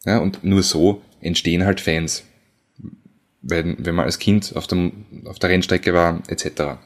[0.04, 2.24] Ja, und nur so entstehen halt Fans.
[3.42, 6.78] Wenn, wenn man als Kind auf, dem, auf der Rennstrecke war, etc.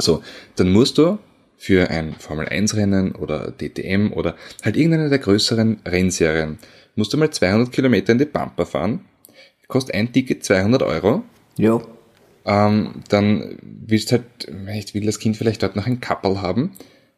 [0.00, 0.22] So,
[0.56, 1.18] dann musst du
[1.56, 4.34] für ein Formel 1 Rennen oder DTM oder
[4.64, 6.58] halt irgendeine der größeren Rennserien,
[6.96, 9.04] musst du mal 200 Kilometer in die Pampa fahren,
[9.68, 11.22] kostet ein Ticket 200 Euro,
[11.58, 11.80] Ja.
[12.46, 14.24] ähm, dann willst halt,
[14.74, 16.72] ich will das Kind vielleicht dort noch ein Kappel haben,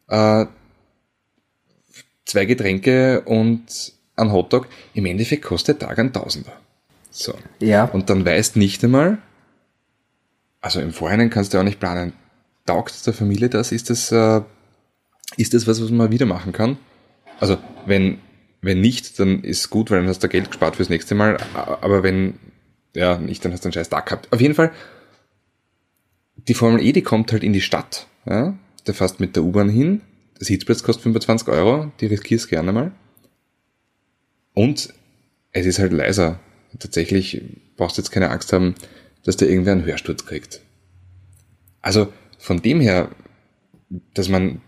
[0.09, 0.45] äh,
[2.25, 6.53] zwei Getränke und ein Hotdog, im Endeffekt kostet der Tag ein Tausender.
[7.09, 7.33] So.
[7.59, 7.85] Ja.
[7.85, 9.17] Und dann weißt nicht einmal,
[10.61, 12.13] also im Vorhinein kannst du auch nicht planen,
[12.65, 13.71] taugt der Familie das?
[13.71, 14.41] Ist das, äh,
[15.37, 16.77] ist das was, was man wieder machen kann?
[17.39, 18.19] Also, wenn,
[18.61, 21.37] wenn nicht, dann ist gut, weil dann hast du Geld gespart fürs nächste Mal.
[21.53, 22.35] Aber wenn,
[22.95, 24.31] ja, nicht, dann hast du einen scheiß Tag gehabt.
[24.31, 24.71] Auf jeden Fall,
[26.47, 28.07] die Formel E, die kommt halt in die Stadt.
[28.25, 28.57] Ja?
[28.85, 30.01] Da fährst mit der U-Bahn hin.
[30.39, 31.91] Der Sitzplatz kostet 25 Euro.
[31.99, 32.91] Die riskierst gerne mal.
[34.53, 34.93] Und
[35.51, 36.39] es ist halt leiser.
[36.79, 37.41] Tatsächlich
[37.77, 38.75] brauchst du jetzt keine Angst haben,
[39.23, 40.61] dass der irgendwer einen Hörsturz kriegt.
[41.81, 42.11] Also
[42.43, 43.07] von dem her,
[44.13, 44.59] dass man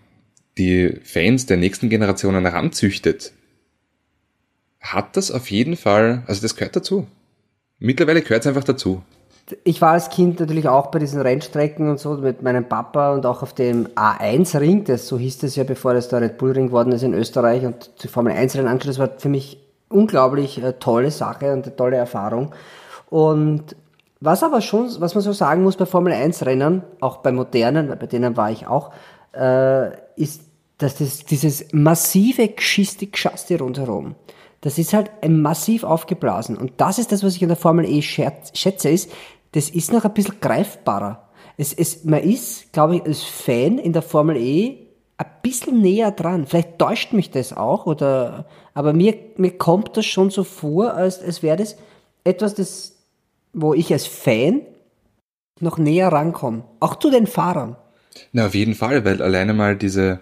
[0.57, 3.33] die Fans der nächsten Generationen heranzüchtet,
[4.79, 7.05] hat das auf jeden Fall, also das gehört dazu.
[7.77, 9.01] Mittlerweile gehört es einfach dazu.
[9.65, 13.25] Ich war als Kind natürlich auch bei diesen Rennstrecken und so mit meinem Papa und
[13.25, 16.67] auch auf dem A1-Ring, das so hieß es ja, bevor das der Red Bull Ring
[16.67, 18.91] geworden ist in Österreich und zu Formel 1 Rennen angeschaut.
[18.91, 19.59] Das war für mich
[19.89, 22.55] unglaublich äh, tolle Sache und eine tolle Erfahrung.
[23.09, 23.75] Und
[24.19, 27.87] was aber schon, was man so sagen muss bei Formel 1 Rennen, auch bei modernen,
[27.99, 28.91] bei denen war ich auch,
[29.33, 30.41] äh, ist,
[30.77, 34.15] dass das, dieses massive Geschiste, Geschaste rundherum,
[34.61, 36.57] das ist halt massiv aufgeblasen.
[36.57, 39.11] Und das ist das, was ich an der Formel E schätze, ist,
[39.51, 41.29] das ist noch ein bisschen greifbarer.
[41.57, 44.77] Es, es, man ist, glaube ich, als Fan in der Formel E
[45.17, 46.45] ein bisschen näher dran.
[46.45, 51.21] Vielleicht täuscht mich das auch, oder, aber mir, mir kommt das schon so vor, als,
[51.21, 51.77] als wäre das
[52.23, 52.94] etwas, das,
[53.55, 54.61] wo ich als Fan
[55.59, 56.65] noch näher rankomme.
[56.79, 57.77] Auch zu den Fahrern.
[58.33, 60.19] Na, auf jeden Fall, weil alleine mal diese,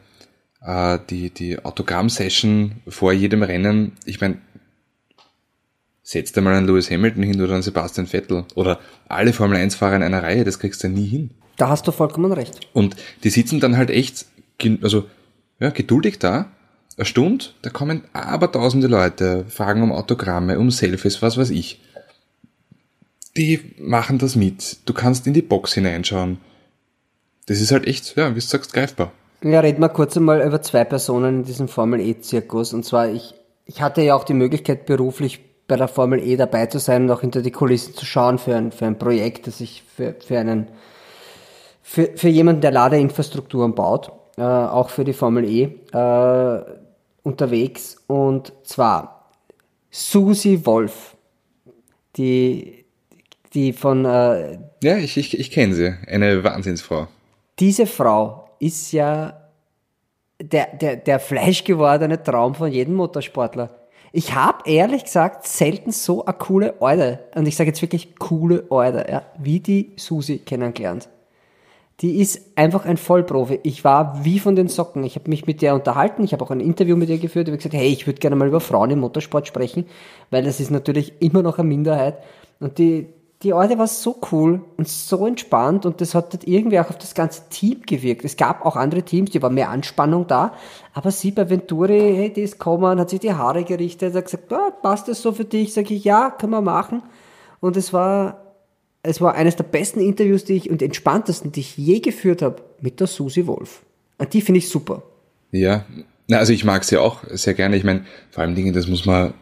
[0.62, 4.38] äh, die, die Autogramm-Session vor jedem Rennen, ich meine,
[6.04, 9.96] setz dir mal einen Lewis Hamilton hin oder einen Sebastian Vettel oder alle Formel 1-Fahrer
[9.96, 11.32] in einer Reihe, das kriegst du nie hin.
[11.58, 12.68] Da hast du vollkommen recht.
[12.74, 14.26] Und die sitzen dann halt echt,
[14.82, 15.06] also,
[15.60, 16.52] ja, geduldig da,
[16.98, 21.80] eine Stunde, da kommen aber tausende Leute, fragen um Autogramme, um Selfies, was weiß ich.
[23.36, 24.78] Die machen das mit.
[24.86, 26.38] Du kannst in die Box hineinschauen.
[27.48, 29.12] Das ist halt echt, ja, wie du sagst, greifbar.
[29.44, 32.74] Ja, reden wir kurz einmal über zwei Personen in diesem Formel E-Zirkus.
[32.74, 33.34] Und zwar, ich,
[33.66, 37.12] ich hatte ja auch die Möglichkeit, beruflich bei der Formel E dabei zu sein und
[37.12, 40.40] auch hinter die Kulissen zu schauen für ein, für ein Projekt, das ich für, für
[40.40, 40.68] einen,
[41.82, 46.64] für, für jemanden, der Ladeinfrastrukturen baut, äh, auch für die Formel E, äh,
[47.24, 47.98] unterwegs.
[48.08, 49.32] Und zwar
[49.90, 51.16] Susi Wolf,
[52.16, 52.83] die,
[53.54, 54.06] die von...
[54.06, 55.96] Äh, ja, ich, ich, ich kenne sie.
[56.08, 57.08] Eine Wahnsinnsfrau.
[57.60, 59.40] Diese Frau ist ja
[60.42, 63.70] der, der, der fleischgewordene Traum von jedem Motorsportler.
[64.12, 68.70] Ich habe ehrlich gesagt selten so eine coole Eude, und ich sage jetzt wirklich coole
[68.70, 71.10] Eude, ja, wie die Susi kennengelernt.
[72.02, 73.60] Die ist einfach ein Vollprofi.
[73.64, 75.04] Ich war wie von den Socken.
[75.04, 76.24] Ich habe mich mit der unterhalten.
[76.24, 77.48] Ich habe auch ein Interview mit ihr geführt.
[77.48, 79.86] Ich habe gesagt, hey, ich würde gerne mal über Frauen im Motorsport sprechen,
[80.30, 82.18] weil das ist natürlich immer noch eine Minderheit.
[82.60, 83.08] Und die,
[83.44, 86.98] die Orte war so cool und so entspannt und das hat halt irgendwie auch auf
[86.98, 88.24] das ganze Team gewirkt.
[88.24, 90.54] Es gab auch andere Teams, die war mehr Anspannung da,
[90.94, 94.52] aber sie bei Venturi, hey, die ist gekommen, hat sich die Haare gerichtet, hat gesagt,
[94.54, 95.74] ah, passt das so für dich?
[95.74, 97.04] Sag ich, ja, können wir machen.
[97.60, 98.56] Und es war,
[99.04, 102.62] es war eines der besten Interviews, die ich und entspanntesten, die ich je geführt habe,
[102.80, 103.82] mit der Susi Wolf.
[104.18, 105.04] Und die finde ich super.
[105.52, 105.86] Ja,
[106.32, 107.76] also ich mag sie auch sehr gerne.
[107.76, 109.34] Ich meine, vor allem Dinge, das muss man,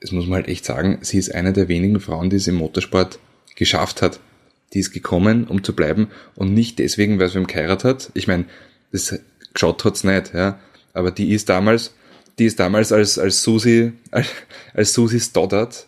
[0.00, 2.54] das muss man halt echt sagen, sie ist eine der wenigen Frauen, die es im
[2.54, 3.18] Motorsport
[3.58, 4.20] geschafft hat.
[4.72, 8.10] Die ist gekommen, um zu bleiben und nicht deswegen, weil sie ihm geheiratet hat.
[8.14, 8.44] Ich meine,
[8.92, 9.18] das
[9.52, 10.58] geschaut hat's nicht, ja.
[10.92, 11.94] Aber die ist damals,
[12.38, 14.28] die ist damals als, als Susi, als,
[14.74, 15.86] als Susi Stoddard,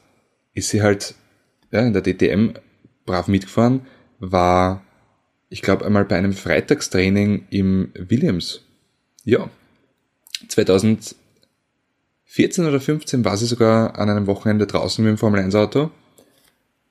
[0.54, 1.14] ist sie halt,
[1.70, 2.54] ja, in der DTM
[3.06, 3.86] brav mitgefahren,
[4.18, 4.82] war,
[5.48, 8.62] ich glaube, einmal bei einem Freitagstraining im Williams.
[9.24, 9.50] Ja.
[10.48, 11.14] 2014
[12.66, 15.90] oder 15 war sie sogar an einem Wochenende draußen mit dem Formel 1 Auto.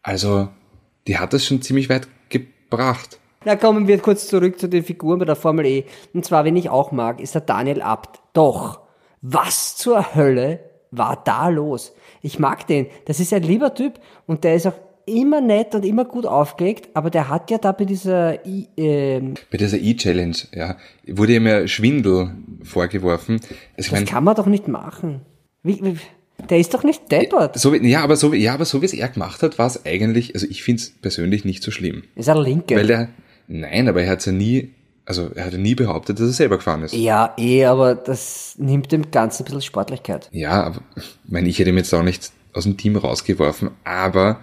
[0.02, 0.50] Also,
[1.10, 3.20] die hat das schon ziemlich weit gebracht.
[3.44, 5.86] Na, kommen wir kurz zurück zu den Figuren bei der Formel E.
[6.14, 8.20] Und zwar, wen ich auch mag, ist der Daniel Abt.
[8.34, 8.82] Doch,
[9.24, 10.60] was zur Hölle
[10.92, 11.94] war da los?
[12.22, 12.86] Ich mag den.
[13.06, 14.76] Das ist ein lieber Typ und der ist auch
[15.08, 19.34] immer nett und immer gut aufgelegt, aber der hat ja da bei dieser I, ähm,
[19.50, 23.40] bei dieser E-Challenge, ja, wurde ihm ja Schwindel vorgeworfen.
[23.76, 25.22] Also das mein, kann man doch nicht machen.
[25.64, 25.98] Wie, wie,
[26.50, 27.58] der ist doch nicht deppert.
[27.58, 30.34] So, ja, aber so, ja, aber so wie es er gemacht hat, war es eigentlich,
[30.34, 32.04] also ich finde es persönlich nicht so schlimm.
[32.16, 32.76] Ist er Linke?
[32.76, 33.10] Weil er,
[33.48, 34.74] nein, aber er hat ja nie,
[35.06, 36.94] also er hat ja nie behauptet, dass er selber gefahren ist.
[36.94, 40.30] Ja, eh, aber das nimmt dem Ganzen ein bisschen Sportlichkeit.
[40.32, 44.40] Ja, aber, ich meine, ich hätte ihn jetzt auch nicht aus dem Team rausgeworfen, aber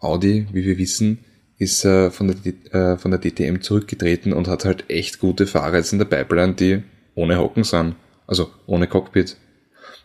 [0.00, 1.24] Audi, wie wir wissen,
[1.58, 5.76] ist äh, von, der, äh, von der DTM zurückgetreten und hat halt echt gute Fahrer
[5.76, 6.82] jetzt in der Pipeline, die
[7.14, 7.94] ohne Hocken sind.
[8.26, 9.36] Also ohne Cockpit.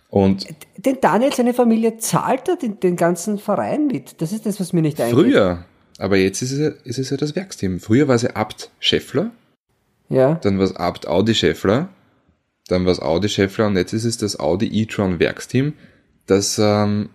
[0.10, 0.48] Und
[0.78, 4.22] den Daniel, seine Familie zahlt er den, den ganzen Verein mit.
[4.22, 5.20] Das ist das, was mir nicht eingeht.
[5.20, 5.66] Früher,
[5.98, 7.80] aber jetzt ist es, ja, ist es ja das Werksteam.
[7.80, 9.32] Früher war es ja Abt Scheffler.
[10.10, 10.36] Ja.
[10.36, 11.90] Dann war es Abt Audi Scheffler.
[12.68, 15.74] Dann war es Audi Scheffler und jetzt ist es das Audi e-tron Werksteam,
[16.26, 17.10] das ähm,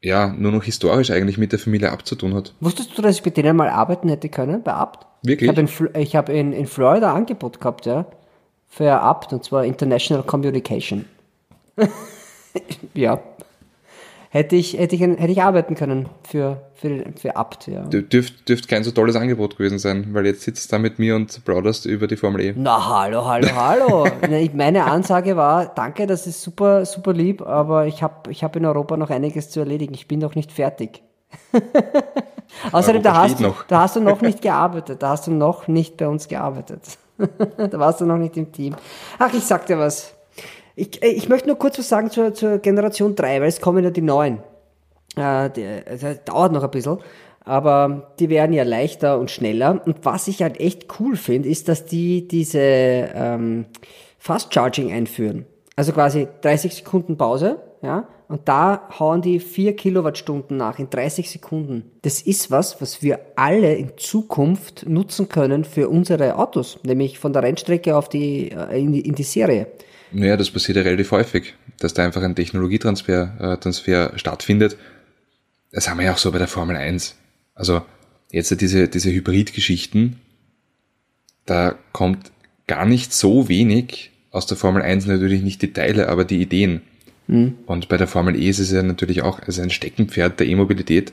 [0.00, 2.54] ja nur noch historisch eigentlich mit der Familie Abt zu tun hat.
[2.60, 5.06] Wusstest du, dass ich bei denen mal arbeiten hätte können, bei Abt?
[5.22, 5.50] Wirklich?
[5.50, 5.60] Ich habe
[5.94, 8.06] in, ich hab in, in Florida ein Angebot gehabt, ja,
[8.66, 11.04] für Abt, und zwar International Communication.
[12.94, 13.20] ja.
[14.30, 17.82] hätte ich, hätte ich, hätte ich arbeiten können für, für, für Abt, ja.
[17.84, 21.16] Dür- Dürft, dürft kein so tolles Angebot gewesen sein, weil jetzt sitzt da mit mir
[21.16, 22.54] und plauderst über die Formel E.
[22.56, 24.06] Na, hallo, hallo, hallo.
[24.54, 28.64] Meine Ansage war, danke, das ist super, super lieb, aber ich habe ich hab in
[28.66, 29.94] Europa noch einiges zu erledigen.
[29.94, 31.02] Ich bin noch nicht fertig.
[32.72, 35.02] Außerdem, da hast, du, da hast du noch nicht gearbeitet.
[35.02, 36.98] Da hast du noch nicht bei uns gearbeitet.
[37.56, 38.76] da warst du noch nicht im Team.
[39.18, 40.14] Ach, ich sag dir was.
[40.74, 43.84] Ich, äh, ich möchte nur kurz was sagen zur, zur Generation 3, weil es kommen
[43.84, 44.38] ja die neuen.
[45.16, 45.50] Äh,
[46.00, 46.98] das dauert noch ein bisschen,
[47.44, 49.82] aber die werden ja leichter und schneller.
[49.84, 53.66] Und was ich halt echt cool finde, ist, dass die diese ähm,
[54.18, 55.46] Fast Charging einführen.
[55.74, 61.30] Also quasi 30 Sekunden Pause, ja, und da hauen die 4 Kilowattstunden nach in 30
[61.30, 61.90] Sekunden.
[62.00, 67.34] Das ist was, was wir alle in Zukunft nutzen können für unsere Autos, nämlich von
[67.34, 69.66] der Rennstrecke auf die, äh, in, die in die Serie.
[70.12, 74.76] Naja, das passiert ja relativ häufig, dass da einfach ein Technologietransfer äh, Transfer stattfindet.
[75.70, 77.16] Das haben wir ja auch so bei der Formel 1.
[77.54, 77.82] Also
[78.30, 80.20] jetzt diese, diese Hybrid-Geschichten,
[81.46, 82.30] da kommt
[82.66, 86.82] gar nicht so wenig aus der Formel 1, natürlich nicht die Teile, aber die Ideen.
[87.66, 91.12] Und bei der Formel E ist es ja natürlich auch also ein Steckenpferd der E-Mobilität.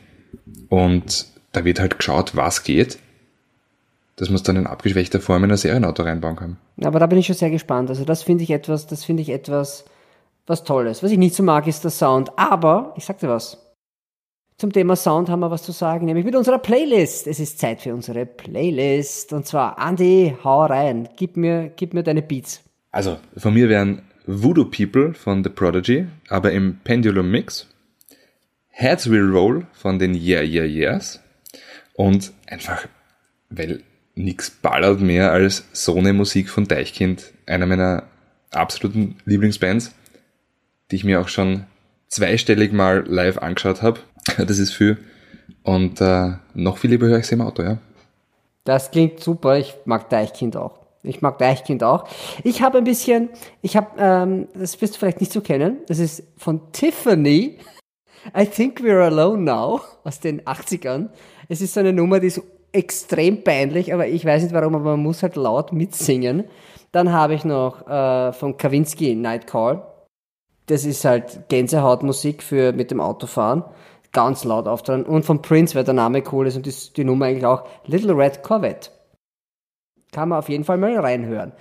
[0.67, 2.99] Und da wird halt geschaut, was geht,
[4.19, 6.57] dass man es dann in abgeschwächter Form in ein Serienauto reinbauen kann.
[6.83, 7.89] Aber da bin ich schon sehr gespannt.
[7.89, 9.85] Also das finde ich etwas, das finde ich etwas,
[10.45, 11.01] was Tolles.
[11.01, 12.37] Was ich nicht so mag, ist der Sound.
[12.37, 13.57] Aber, ich sag dir was.
[14.57, 17.27] Zum Thema Sound haben wir was zu sagen, nämlich mit unserer Playlist.
[17.27, 19.31] Es ist Zeit für unsere Playlist.
[19.31, 21.07] Und zwar, Andy, hau rein.
[21.15, 22.61] Gib mir, gib mir deine Beats.
[22.91, 27.67] Also, von mir wären Voodoo People von The Prodigy, aber im Pendulum Mix.
[28.67, 31.21] Heads Will Roll von den Yeah Yeah Yeahs.
[31.93, 32.85] Und einfach,
[33.49, 33.81] weil
[34.15, 38.03] nix ballert mehr als so eine Musik von Deichkind, einer meiner
[38.51, 39.93] absoluten Lieblingsbands,
[40.91, 41.65] die ich mir auch schon
[42.07, 43.99] zweistellig mal live angeschaut habe.
[44.37, 44.97] Das ist viel.
[45.63, 47.77] Und äh, noch viel lieber höre ich sie im Auto, ja.
[48.63, 49.57] Das klingt super.
[49.57, 50.79] Ich mag Deichkind auch.
[51.01, 52.07] Ich mag Deichkind auch.
[52.43, 53.29] Ich habe ein bisschen,
[53.61, 55.77] ich habe, ähm, das wirst du vielleicht nicht so kennen.
[55.87, 57.57] Das ist von Tiffany.
[58.37, 61.09] I think we're alone now aus den 80ern.
[61.47, 62.41] Es ist so eine Nummer, die ist
[62.71, 66.45] extrem peinlich, aber ich weiß nicht warum, aber man muss halt laut mitsingen.
[66.91, 69.83] Dann habe ich noch äh, von Kavinsky Night Call.
[70.65, 73.63] Das ist halt Gänsehautmusik für mit dem Autofahren.
[74.11, 75.03] Ganz laut auftreten.
[75.03, 78.15] Und von Prince, weil der Name cool ist und die, die Nummer eigentlich auch Little
[78.15, 78.89] Red Corvette.
[80.11, 81.51] Kann man auf jeden Fall mal reinhören.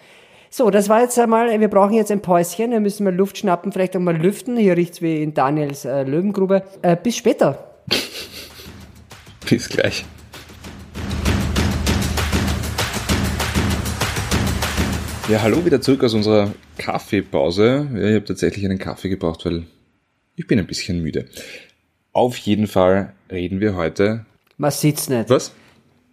[0.51, 3.71] So, das war jetzt einmal, wir brauchen jetzt ein Päuschen, wir müssen mal Luft schnappen,
[3.71, 4.57] vielleicht auch mal lüften.
[4.57, 6.63] Hier riecht's wie in Daniels äh, Löwengrube.
[6.81, 7.75] Äh, bis später.
[9.49, 10.05] Bis gleich.
[15.29, 17.87] Ja, hallo wieder zurück aus unserer Kaffeepause.
[17.93, 19.67] Ja, ich habe tatsächlich einen Kaffee gebraucht, weil
[20.37, 21.27] ich bin ein bisschen müde.
[22.13, 24.25] Auf jeden Fall reden wir heute.
[24.57, 25.29] Man sitzt nicht.
[25.29, 25.53] Was?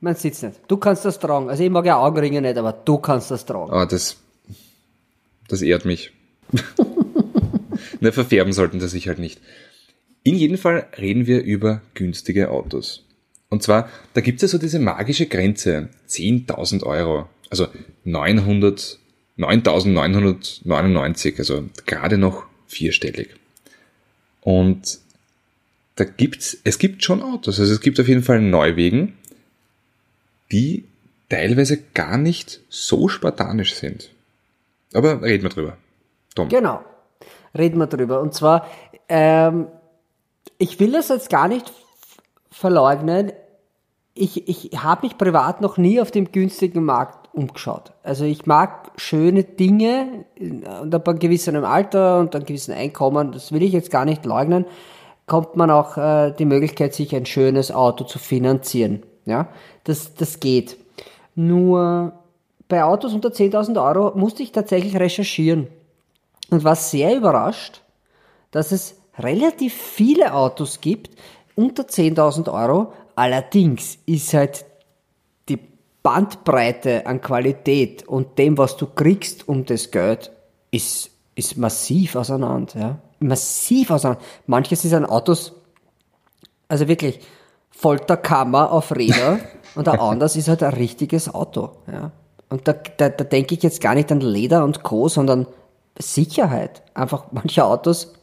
[0.01, 0.59] Man sitzt nicht.
[0.67, 1.49] Du kannst das tragen.
[1.49, 3.71] Also ich mag ja Augenringe nicht, aber du kannst das tragen.
[3.71, 4.17] Ah, das,
[5.47, 6.11] das ehrt mich.
[8.01, 9.39] ne, verfärben sollten sie sich halt nicht.
[10.23, 13.05] In jedem Fall reden wir über günstige Autos.
[13.47, 17.29] Und zwar, da gibt es ja so diese magische Grenze, 10.000 Euro.
[17.49, 17.67] Also
[18.03, 18.99] 900,
[19.37, 23.35] 9.999, also gerade noch vierstellig.
[24.41, 24.99] Und
[25.95, 27.59] da gibt's, es gibt schon Autos.
[27.59, 29.17] Also es gibt auf jeden Fall Neuwegen,
[30.51, 30.85] die
[31.29, 34.11] teilweise gar nicht so spartanisch sind.
[34.93, 35.77] Aber reden wir drüber.
[36.35, 36.49] Tom.
[36.49, 36.83] Genau.
[37.57, 38.21] Reden wir drüber.
[38.21, 38.67] Und zwar,
[39.09, 39.67] ähm,
[40.57, 41.71] ich will das jetzt gar nicht
[42.51, 43.31] verleugnen.
[44.13, 47.91] Ich, ich habe mich privat noch nie auf dem günstigen Markt umgeschaut.
[48.03, 53.51] Also ich mag schöne Dinge und ab einem gewissen Alter und einem gewissen Einkommen, das
[53.51, 54.65] will ich jetzt gar nicht leugnen,
[55.27, 59.03] kommt man auch äh, die Möglichkeit, sich ein schönes Auto zu finanzieren.
[59.25, 59.49] Ja,
[59.83, 60.77] das, das geht.
[61.35, 62.13] Nur
[62.67, 65.67] bei Autos unter 10.000 Euro musste ich tatsächlich recherchieren
[66.49, 67.81] und war sehr überrascht,
[68.51, 71.09] dass es relativ viele Autos gibt
[71.55, 72.93] unter 10.000 Euro.
[73.15, 74.65] Allerdings ist halt
[76.05, 80.31] Bandbreite an Qualität und dem, was du kriegst um das Geld,
[80.69, 82.79] ist, ist massiv auseinander.
[82.79, 82.99] Ja?
[83.19, 84.23] Massiv auseinander.
[84.45, 85.53] Manches ist an Autos,
[86.67, 87.21] also wirklich
[87.71, 89.39] Folterkammer auf Räder
[89.75, 91.71] und ein anderes ist halt ein richtiges Auto.
[91.91, 92.11] Ja?
[92.49, 95.47] Und da, da, da denke ich jetzt gar nicht an Leder und Co., sondern
[95.97, 96.83] Sicherheit.
[96.93, 98.13] Einfach manche Autos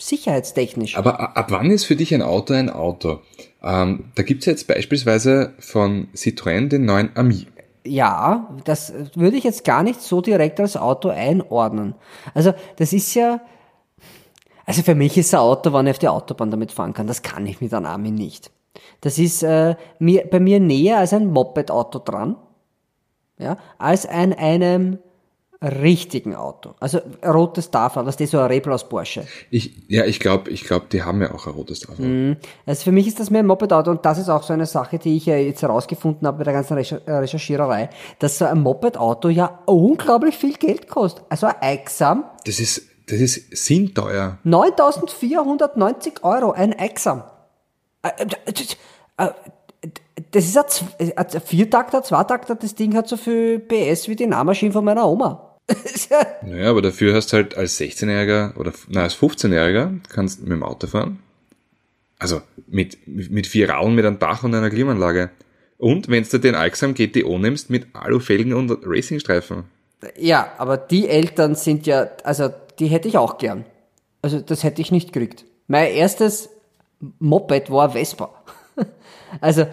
[0.00, 0.96] sicherheitstechnisch.
[0.96, 3.20] Aber ab wann ist für dich ein Auto ein Auto?
[3.62, 7.46] Ähm, da gibt's jetzt beispielsweise von Citroën den neuen Ami.
[7.84, 11.94] Ja, das würde ich jetzt gar nicht so direkt als Auto einordnen.
[12.34, 13.40] Also das ist ja,
[14.66, 17.22] Also für mich ist ein Auto, wenn ich auf die Autobahn damit fahren kann, das
[17.22, 18.50] kann ich mit einem Army nicht.
[19.00, 22.36] Das ist äh, mir, bei mir näher als ein Moped-Auto dran,
[23.38, 24.98] ja, als an einem
[25.62, 26.74] richtigen Auto.
[26.80, 29.26] Also rotes Tafel, was das so ein Rebel aus Porsche.
[29.50, 32.36] Ich, ja, ich glaube, ich glaub, die haben ja auch ein rotes Tafel.
[32.66, 34.98] Also für mich ist das mehr ein Moped-Auto und das ist auch so eine Sache,
[34.98, 37.88] die ich ja jetzt herausgefunden habe bei der ganzen Recher- äh, Recherchiererei,
[38.18, 41.24] dass so ein Moped-Auto ja unglaublich viel Geld kostet.
[41.30, 44.38] Also ein Exam, Das ist, das ist sinnteuer.
[44.44, 47.22] 9490 Euro, ein Exam.
[50.16, 53.58] Äh, äh, äh, Das ist ein Z- ein Viertakter, Zweitakter, das Ding hat so viel
[53.58, 55.42] PS wie die Nahmaschine von meiner Oma.
[56.42, 60.62] Naja, aber dafür hast du halt als 16-Jähriger oder na, als 15-Jähriger kannst mit dem
[60.62, 61.18] Auto fahren.
[62.18, 65.30] Also mit, mit vier Rauen, mit einem Dach und einer Klimaanlage.
[65.78, 69.64] Und wenn du den Alxam GTO nimmst, mit Alufelgen und Racingstreifen.
[70.16, 72.48] Ja, aber die Eltern sind ja, also
[72.78, 73.64] die hätte ich auch gern.
[74.22, 75.44] Also das hätte ich nicht gekriegt.
[75.66, 76.48] Mein erstes
[77.18, 78.30] Moped war ein Vespa.
[79.40, 79.66] Also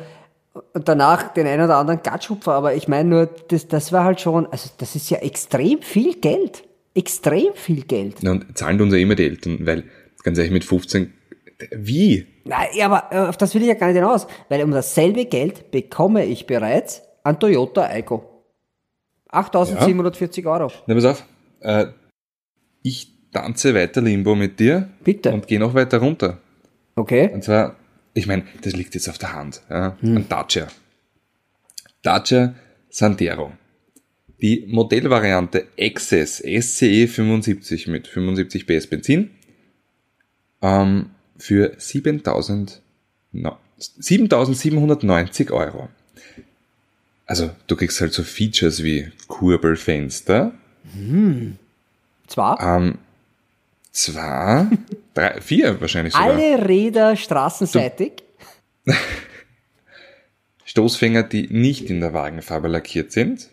[0.74, 4.22] und danach den einen oder anderen Gatschhupfer, aber ich meine nur, das, das war halt
[4.22, 6.64] schon, also das ist ja extrem viel Geld.
[6.96, 8.18] Extrem viel Geld.
[8.22, 9.84] Na, Und zahlen uns ja immer die Eltern, weil,
[10.24, 11.14] ganz ehrlich, mit 15,
[11.72, 12.28] wie?
[12.46, 15.26] Nein, ja, aber äh, auf das will ich ja gar nicht hinaus, weil um dasselbe
[15.26, 18.30] Geld bekomme ich bereits ein Toyota Aygo.
[19.32, 20.72] 8.740 Euro.
[20.86, 21.26] Na, pass auf,
[21.62, 21.86] äh,
[22.84, 24.90] ich tanze weiter Limbo mit dir.
[25.04, 25.32] Bitte.
[25.32, 26.38] Und gehe noch weiter runter.
[26.96, 27.32] Okay.
[27.34, 27.76] Und zwar,
[28.14, 29.62] ich meine, das liegt jetzt auf der Hand.
[29.70, 29.98] Ja?
[30.02, 30.68] Ein Dacia.
[32.02, 32.56] Dacia
[32.90, 33.54] Sandero.
[34.42, 39.30] Die Modellvariante XS SCE 75 mit 75 PS Benzin
[40.62, 42.82] ähm, für 7000
[43.32, 45.90] no, 7790 Euro.
[47.26, 50.54] Also du kriegst halt so Features wie Kurbelfenster,
[52.28, 52.78] Zwar.
[52.78, 52.98] ähm,
[53.94, 54.68] zwei,
[55.14, 56.32] drei, vier wahrscheinlich sogar.
[56.32, 58.12] Alle Räder straßenseitig.
[60.66, 63.50] Stoßfänger, die nicht in der Wagenfarbe lackiert sind,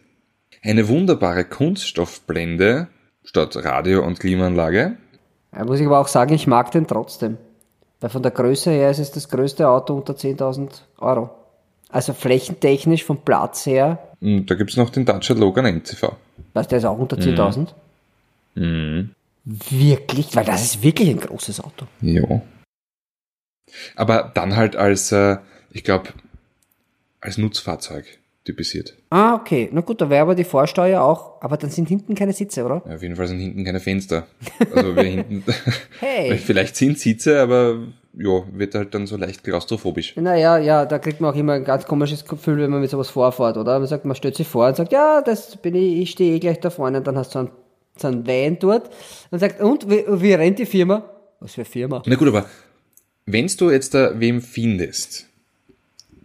[0.63, 2.89] eine wunderbare Kunststoffblende
[3.25, 4.97] statt Radio- und Klimaanlage,
[5.55, 7.37] Ja, muss ich aber auch sagen, ich mag den trotzdem.
[8.01, 11.31] Weil von der Größe her ist es das größte Auto unter 10.000 Euro.
[11.91, 16.13] Also flächentechnisch vom Platz her, und da gibt's noch den Dacia Logan MCV.
[16.55, 17.69] was der ist auch unter 10.000.
[19.71, 20.35] Wirklich?
[20.37, 21.87] Weil das ist wirklich ein großes Auto.
[22.01, 22.43] Ja.
[23.97, 25.39] Aber dann halt als, äh,
[25.71, 26.11] ich glaube,
[27.21, 28.05] als Nutzfahrzeug
[28.45, 28.97] typisiert.
[29.11, 29.69] Ah, okay.
[29.73, 32.83] Na gut, da wäre aber die Vorsteuer auch, aber dann sind hinten keine Sitze, oder?
[32.87, 34.27] Ja, auf jeden Fall sind hinten keine Fenster.
[34.75, 35.45] Also wir hinten,
[36.01, 36.39] Hey.
[36.39, 37.79] vielleicht sind Sitze, aber
[38.15, 40.17] ja, wird halt dann so leicht klaustrophobisch.
[40.17, 43.11] Naja, ja, da kriegt man auch immer ein ganz komisches Gefühl, wenn man mit sowas
[43.11, 43.79] vorfährt, oder?
[43.79, 46.39] Man sagt, man stellt sich vor und sagt, ja, das bin ich, ich stehe eh
[46.41, 47.51] gleich da vorne und dann hast du so einen,
[48.01, 48.91] so einen Van dort
[49.31, 51.05] und sagt, und, wie, wie rennt die Firma?
[51.41, 52.03] Was für Firma?
[52.07, 52.47] Na gut, aber
[53.27, 55.27] wenn's du jetzt da wem findest,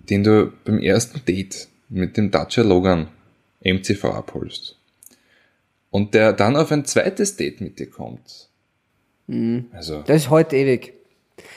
[0.10, 3.08] den du beim ersten Date mit dem Dacia Logan
[3.64, 4.76] MCV abholst
[5.92, 8.50] und der dann auf ein zweites Date mit dir kommt,
[9.72, 10.94] also Das ist heute ewig.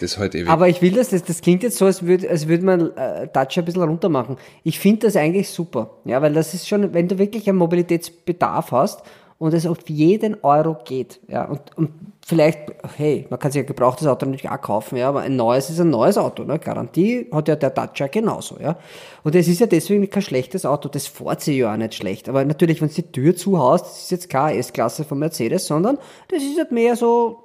[0.01, 0.49] das ist heute ewig.
[0.49, 3.29] Aber ich will das, das, das klingt jetzt so, als würde als würd man äh,
[3.31, 4.37] Dacia ein bisschen runter machen.
[4.65, 5.99] Ich finde das eigentlich super.
[6.07, 9.03] Ja, weil das ist schon, wenn du wirklich einen Mobilitätsbedarf hast
[9.39, 11.21] und es auf jeden Euro geht.
[11.29, 11.91] Ja, und, und
[12.27, 12.59] vielleicht,
[12.97, 15.81] hey, man kann sich ein gebrauchtes Auto natürlich auch kaufen, ja, aber ein neues ist
[15.81, 16.43] ein neues Auto.
[16.45, 16.59] Ne?
[16.59, 18.59] Garantie hat ja der Dacia genauso.
[18.61, 18.77] Ja.
[19.23, 20.89] Und es ist ja deswegen kein schlechtes Auto.
[20.89, 22.29] Das fährt sich ja auch nicht schlecht.
[22.29, 25.99] Aber natürlich, wenn du die Tür zuhaust, das ist jetzt keine S-Klasse von Mercedes, sondern
[26.29, 27.45] das ist halt mehr so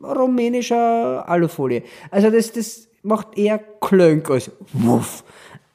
[0.00, 1.82] rumänischer Alufolie.
[2.10, 5.24] Also das, das macht eher Klönk als Wuff.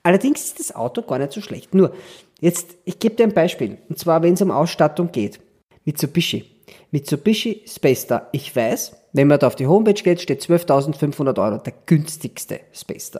[0.01, 1.73] Allerdings ist das Auto gar nicht so schlecht.
[1.73, 1.91] Nur,
[2.39, 3.77] jetzt, ich gebe dir ein Beispiel.
[3.89, 5.39] Und zwar, wenn es um Ausstattung geht.
[5.85, 6.45] Mitsubishi.
[6.91, 8.07] Mitsubishi Space.
[8.31, 11.57] Ich weiß, wenn man da auf die Homepage geht, steht 12.500 Euro.
[11.57, 13.11] Der günstigste Space.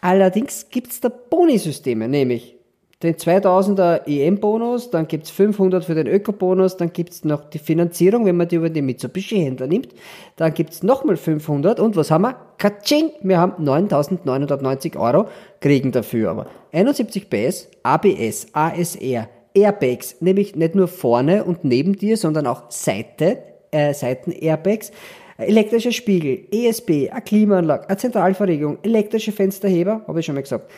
[0.00, 2.57] Allerdings gibt's da Bonisysteme, nämlich
[3.02, 8.36] den 2000er EM-Bonus, dann gibt's 500 für den Öko-Bonus, dann gibt's noch die Finanzierung, wenn
[8.36, 9.90] man die über den Mitsubishi-Händler nimmt,
[10.34, 12.36] dann gibt's nochmal 500 und was haben wir?
[12.58, 13.12] Katsching!
[13.22, 15.28] Wir haben 9990 Euro,
[15.60, 22.16] kriegen dafür aber 71 PS, ABS, ASR, Airbags, nämlich nicht nur vorne und neben dir,
[22.16, 23.38] sondern auch Seite,
[23.70, 24.90] äh, Seiten-Airbags,
[25.36, 30.68] elektrische Spiegel, ESP, eine Klimaanlage, eine Zentralverriegelung, elektrische Fensterheber, habe ich schon mal gesagt.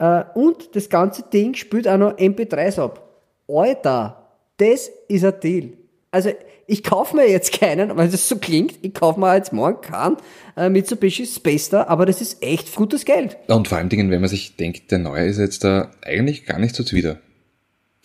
[0.00, 3.06] Äh, und das ganze Ding spielt auch noch MP3s ab.
[3.46, 5.72] Alter, das ist ein Deal.
[6.10, 6.30] Also,
[6.66, 10.16] ich kaufe mir jetzt keinen, weil das so klingt, ich kaufe mir jetzt morgen keinen
[10.56, 13.36] äh, Mitsubishi Space Star, aber das ist echt gutes Geld.
[13.48, 16.58] und vor allen Dingen, wenn man sich denkt, der neue ist jetzt da eigentlich gar
[16.58, 17.18] nicht so zuwider.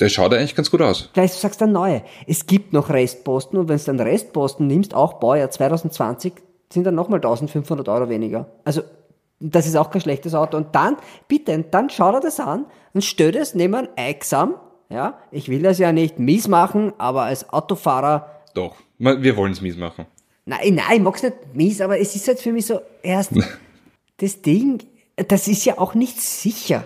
[0.01, 1.09] Der schaut eigentlich ganz gut aus.
[1.13, 2.01] Vielleicht du sagst dann neue.
[2.27, 6.33] Es gibt noch Restposten und wenn du dann Restposten nimmst, auch Baujahr 2020,
[6.73, 8.47] sind dann nochmal 1500 Euro weniger.
[8.65, 8.81] Also
[9.39, 10.57] das ist auch kein schlechtes Auto.
[10.57, 14.55] Und dann, bitte, dann schau dir das an und stell es neben ein Exam.
[14.89, 19.61] Ja, ich will das ja nicht mies machen, aber als Autofahrer, Doch, wir wollen es
[19.61, 20.05] mies machen.
[20.45, 23.31] nein, nein, ich mag's nicht mies, aber es ist halt für mich so, erst,
[24.17, 24.83] das Ding,
[25.27, 26.85] das ist ja auch nicht sicher.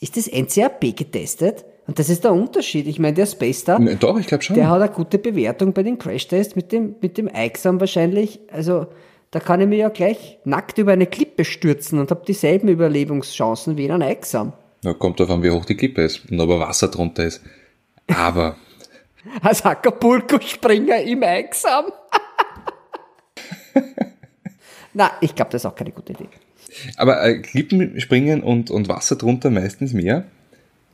[0.00, 1.64] Ist das NCAP getestet?
[1.86, 2.86] Und das ist der Unterschied.
[2.86, 4.56] Ich meine, der Space Star, Ne, Doch, ich glaube schon.
[4.56, 8.40] der hat eine gute Bewertung bei den Crashtests mit dem, mit dem Exam wahrscheinlich.
[8.50, 8.86] Also,
[9.34, 13.76] da kann ich mir ja gleich nackt über eine Klippe stürzen und habe dieselben Überlebenschancen
[13.76, 14.52] wie in einem Exam.
[14.84, 17.42] Na, kommt an, wie hoch die Klippe ist und ob Wasser drunter ist.
[18.06, 18.56] Aber
[19.42, 21.86] Als Acapulco-Springer im Exam.
[24.94, 26.28] Na, ich glaube, das ist auch keine gute Idee.
[26.96, 30.26] Aber äh, Klippen springen und, und Wasser drunter meistens mehr.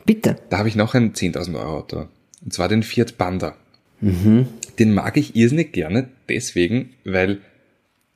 [0.07, 0.37] Bitte.
[0.49, 2.09] Da habe ich noch ein 10.000 Euro Auto.
[2.43, 3.55] Und zwar den Fiat Panda.
[4.01, 7.43] Den mag ich irrsinnig gerne, deswegen, weil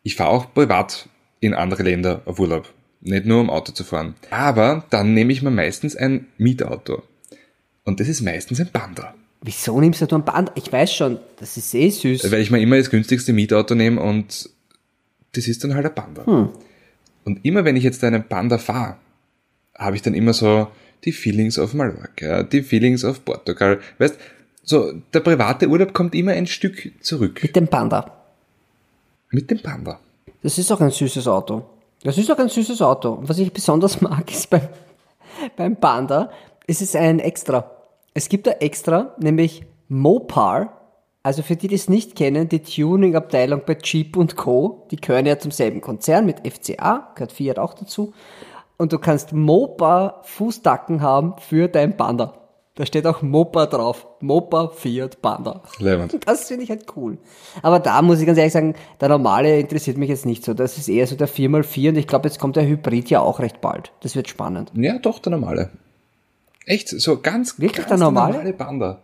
[0.05, 1.09] ich fahre auch privat
[1.41, 2.73] in andere Länder auf Urlaub.
[3.01, 4.15] Nicht nur um Auto zu fahren.
[4.31, 7.03] Aber dann nehme ich mir meistens ein Mietauto.
[7.85, 9.15] Und das ist meistens ein Panda.
[9.43, 10.53] Wieso nimmst du ein Band?
[10.55, 12.31] Ich weiß schon, das ist eh süß.
[12.31, 14.49] Weil ich mir immer das günstigste Mietauto nehme und
[15.33, 16.53] das ist dann halt ein Panda.
[17.25, 18.97] Und immer wenn ich jetzt einen Panda fahre,
[19.77, 20.69] habe ich dann immer so
[21.05, 23.81] die Feelings auf Mallorca, die Feelings auf Portugal.
[23.99, 24.19] Weißt,
[24.63, 28.24] so der private Urlaub kommt immer ein Stück zurück Mit dem Panda.
[29.35, 29.99] Mit dem Panda.
[30.43, 31.63] Das ist auch ein süßes Auto.
[32.03, 33.19] Das ist auch ein süßes Auto.
[33.23, 34.69] Was ich besonders mag, ist beim,
[35.57, 36.31] beim Panda,
[36.67, 37.71] es ist ein Extra.
[38.15, 40.81] Es gibt ein Extra, nämlich Mopar.
[41.23, 45.27] Also für die, die es nicht kennen, die Tuning-Abteilung bei Jeep und Co., die gehören
[45.27, 48.13] ja zum selben Konzern mit FCA, gehört Fiat auch dazu.
[48.77, 52.44] Und du kannst Mopar Fußdacken haben für dein Panda.
[52.77, 54.07] Da steht auch Mopar drauf.
[54.21, 55.63] Mopar Fiat Panda.
[55.79, 56.19] Leibend.
[56.27, 57.19] Das finde ich halt cool.
[57.63, 60.55] Aber da muss ich ganz ehrlich sagen, der normale interessiert mich jetzt nicht so.
[60.55, 63.39] Das ist eher so der 4x4 und ich glaube, jetzt kommt der Hybrid ja auch
[63.39, 63.93] recht bald.
[64.01, 64.73] Das wird spannend.
[64.75, 65.71] Ja, doch, der normale.
[66.67, 68.53] Echt, so ganz, Wirklich ganz der normale?
[68.55, 69.01] Panda.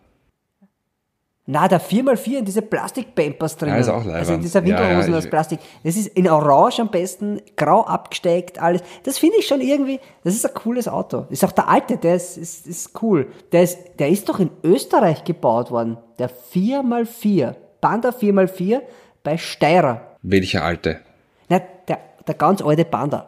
[1.52, 3.70] Na, der 4x4 in diese Plastik-Pampers drin.
[3.70, 4.14] Ja, ist auch leibend.
[4.14, 5.58] Also in dieser Ja, ja, Winterhosen ich- aus Plastik.
[5.82, 8.82] Das ist in Orange am besten, grau abgesteckt, alles.
[9.02, 11.26] Das finde ich schon irgendwie, das ist ein cooles Auto.
[11.28, 13.26] Ist auch der alte, der ist, ist, ist cool.
[13.50, 15.96] Der ist, der ist doch in Österreich gebaut worden.
[16.20, 17.54] Der 4x4.
[17.80, 18.82] Panda 4x4
[19.24, 20.16] bei Steirer.
[20.22, 21.00] Welcher alte?
[21.48, 21.98] Na, der,
[22.28, 23.26] der ganz alte Panda.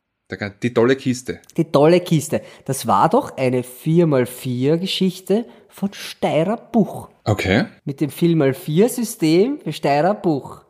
[0.63, 1.41] Die tolle Kiste.
[1.57, 2.41] Die tolle Kiste.
[2.67, 7.09] Das war doch eine 4x4-Geschichte von Steirer Buch.
[7.25, 7.65] Okay.
[7.85, 10.63] Mit dem 4x4-System für Steirer Buch.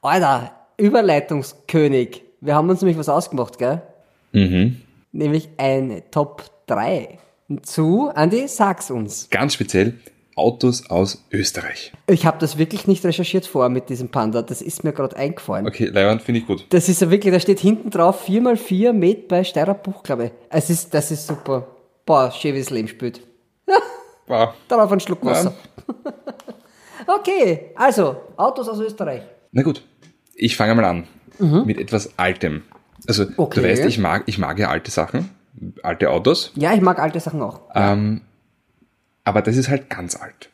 [0.00, 2.22] Alter, Überleitungskönig.
[2.40, 3.82] Wir haben uns nämlich was ausgemacht, gell?
[4.32, 4.80] Mhm.
[5.12, 7.18] Nämlich eine Top 3.
[7.62, 9.28] Zu, Andi, sag's uns.
[9.30, 9.94] Ganz speziell
[10.34, 11.92] Autos aus Österreich.
[12.06, 14.40] Ich habe das wirklich nicht recherchiert vor mit diesem Panda.
[14.40, 15.66] Das ist mir gerade eingefallen.
[15.66, 16.66] Okay, Leiband finde ich gut.
[16.70, 20.30] Das ist ja wirklich, da steht hinten drauf 4x4 Met bei Steirer Buch, glaube ich.
[20.48, 21.66] Es ist, das ist super.
[22.06, 23.20] Boah, schön, wie das Leben spielt.
[24.28, 24.54] Wow.
[24.68, 25.52] Darauf ein Schluck Wasser.
[27.06, 29.22] okay, also, Autos aus Österreich.
[29.52, 29.82] Na gut,
[30.34, 31.04] ich fange mal an
[31.64, 32.62] mit etwas Altem.
[33.08, 33.60] Also Okay.
[33.60, 35.30] du weißt, ich mag, ich mag ja alte Sachen,
[35.82, 37.60] alte Autos, Ja, ich mag alte Sachen auch.
[37.74, 38.20] ähm,
[39.24, 40.50] aber das ist halt ganz alt.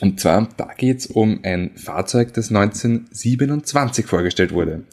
[0.00, 4.84] Und zwar, da geht es um ein Fahrzeug, das 1927 vorgestellt wurde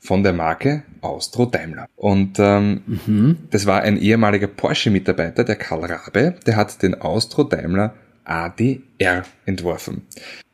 [0.00, 1.86] von der Marke Austro Daimler.
[1.96, 7.94] Und ähm, das war ein ehemaliger Porsche-Mitarbeiter, der Karl Rabe, der hat den Austro Daimler
[8.24, 10.02] ADR entworfen.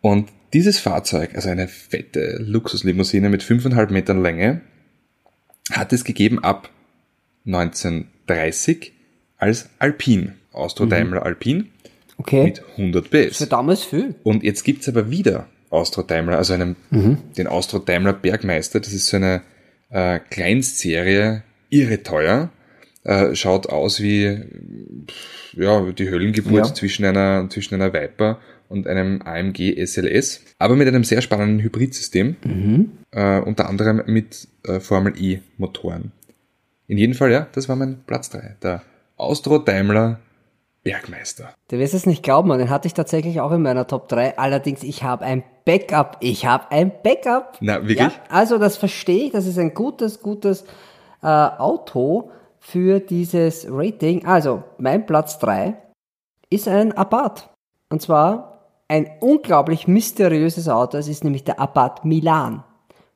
[0.00, 4.60] Und dieses Fahrzeug, also eine fette Luxuslimousine mit 5,5 Metern Länge,
[5.70, 6.70] hat es gegeben ab
[7.46, 8.92] 1930
[9.38, 11.66] als Alpine, Austro Daimler Alpine
[12.16, 12.44] Okay.
[12.44, 13.38] mit 100 PS.
[13.38, 14.14] Für damals viel.
[14.24, 18.78] Und jetzt gibt's aber wieder Austro Daimler, also einen, den Austro Daimler Bergmeister.
[18.80, 19.40] Das ist so eine
[19.88, 22.50] äh, Kleinstserie, irre teuer.
[23.02, 24.38] Äh, schaut aus wie
[25.54, 26.74] ja, die Höllengeburt Ja.
[26.74, 28.38] zwischen, einer, zwischen einer Viper
[28.68, 30.42] und einem AMG SLS.
[30.58, 32.36] Aber mit einem sehr spannenden Hybridsystem.
[33.10, 36.12] Äh, unter anderem mit äh, Formel E Motoren.
[36.86, 38.82] In jedem Fall, ja, das war mein Platz drei Der
[39.16, 40.20] Austro Daimler
[40.82, 41.54] Bergmeister.
[41.68, 44.38] Du wirst es nicht glauben, den hatte ich tatsächlich auch in meiner Top 3.
[44.38, 46.16] Allerdings, ich habe ein Backup.
[46.20, 47.58] Ich habe ein Backup.
[47.60, 47.98] Na, wirklich?
[47.98, 49.32] Ja, also das verstehe ich.
[49.32, 50.64] Das ist ein gutes, gutes
[51.22, 52.30] äh, Auto
[52.60, 54.24] für dieses Rating.
[54.26, 55.76] Also, mein Platz 3
[56.50, 57.48] ist ein Abarth.
[57.88, 60.98] Und zwar ein unglaublich mysteriöses Auto.
[60.98, 62.62] Es ist nämlich der Abarth Milan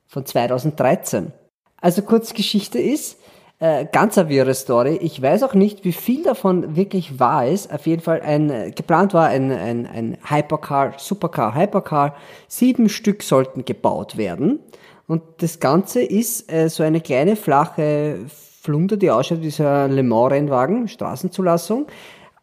[0.07, 1.33] von 2013.
[1.81, 3.19] Also Kurzgeschichte ist,
[3.61, 4.99] Äh, ganz eine wirre Story.
[5.01, 7.73] Ich weiß auch nicht, wie viel davon wirklich wahr ist.
[7.73, 12.17] Auf jeden Fall ein, äh, geplant war ein, ein, ein Hypercar, Supercar, Hypercar.
[12.49, 14.59] Sieben Stück sollten gebaut werden.
[15.07, 18.27] Und das Ganze ist äh, so eine kleine flache
[18.65, 21.87] Flunder, die ausschaut wie so ein Le Mans-Rennwagen, Straßenzulassung,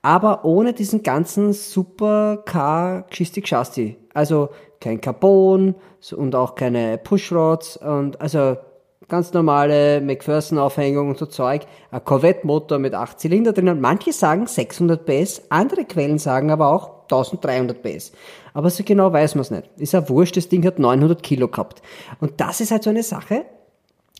[0.04, 3.96] aber ohne diesen ganzen Supercar Gistik Chassis.
[4.14, 4.50] Also
[4.80, 5.74] kein Carbon
[6.16, 8.58] und auch keine Pushrods und also
[9.08, 13.70] ganz normale McPherson-Aufhängung und so Zeug, ein Corvette-Motor mit 8 Zylinder drin.
[13.70, 18.12] Und manche sagen 600 PS, andere Quellen sagen aber auch 1300 PS.
[18.54, 19.70] Aber so genau weiß man es nicht.
[19.78, 21.82] Ist ja wurscht, das Ding hat 900 Kilo gehabt.
[22.20, 23.46] Und das ist halt so eine Sache.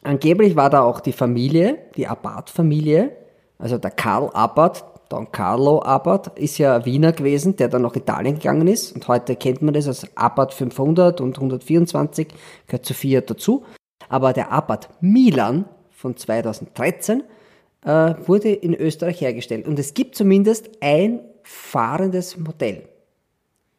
[0.04, 3.16] Angeblich war da auch die Familie, die Abbott-Familie,
[3.60, 8.36] also der Karl Abbott, Don Carlo Abbott, ist ja Wiener gewesen, der dann nach Italien
[8.36, 8.94] gegangen ist.
[8.94, 12.30] Und heute kennt man das als Abbott 500 und 124,
[12.66, 13.66] gehört zu Fiat dazu.
[14.08, 17.24] Aber der Abarth Milan von 2013
[17.86, 19.68] äh, wurde in Österreich hergestellt.
[19.68, 22.88] Und es gibt zumindest ein fahrendes Modell.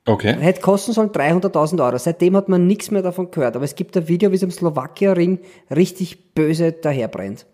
[0.05, 0.35] Okay.
[0.39, 1.97] Hätte kosten sollen 300.000 Euro.
[1.99, 3.55] Seitdem hat man nichts mehr davon gehört.
[3.55, 5.39] Aber es gibt ein Video, wie es im Slowakia-Ring
[5.71, 7.47] richtig böse daherbrennt.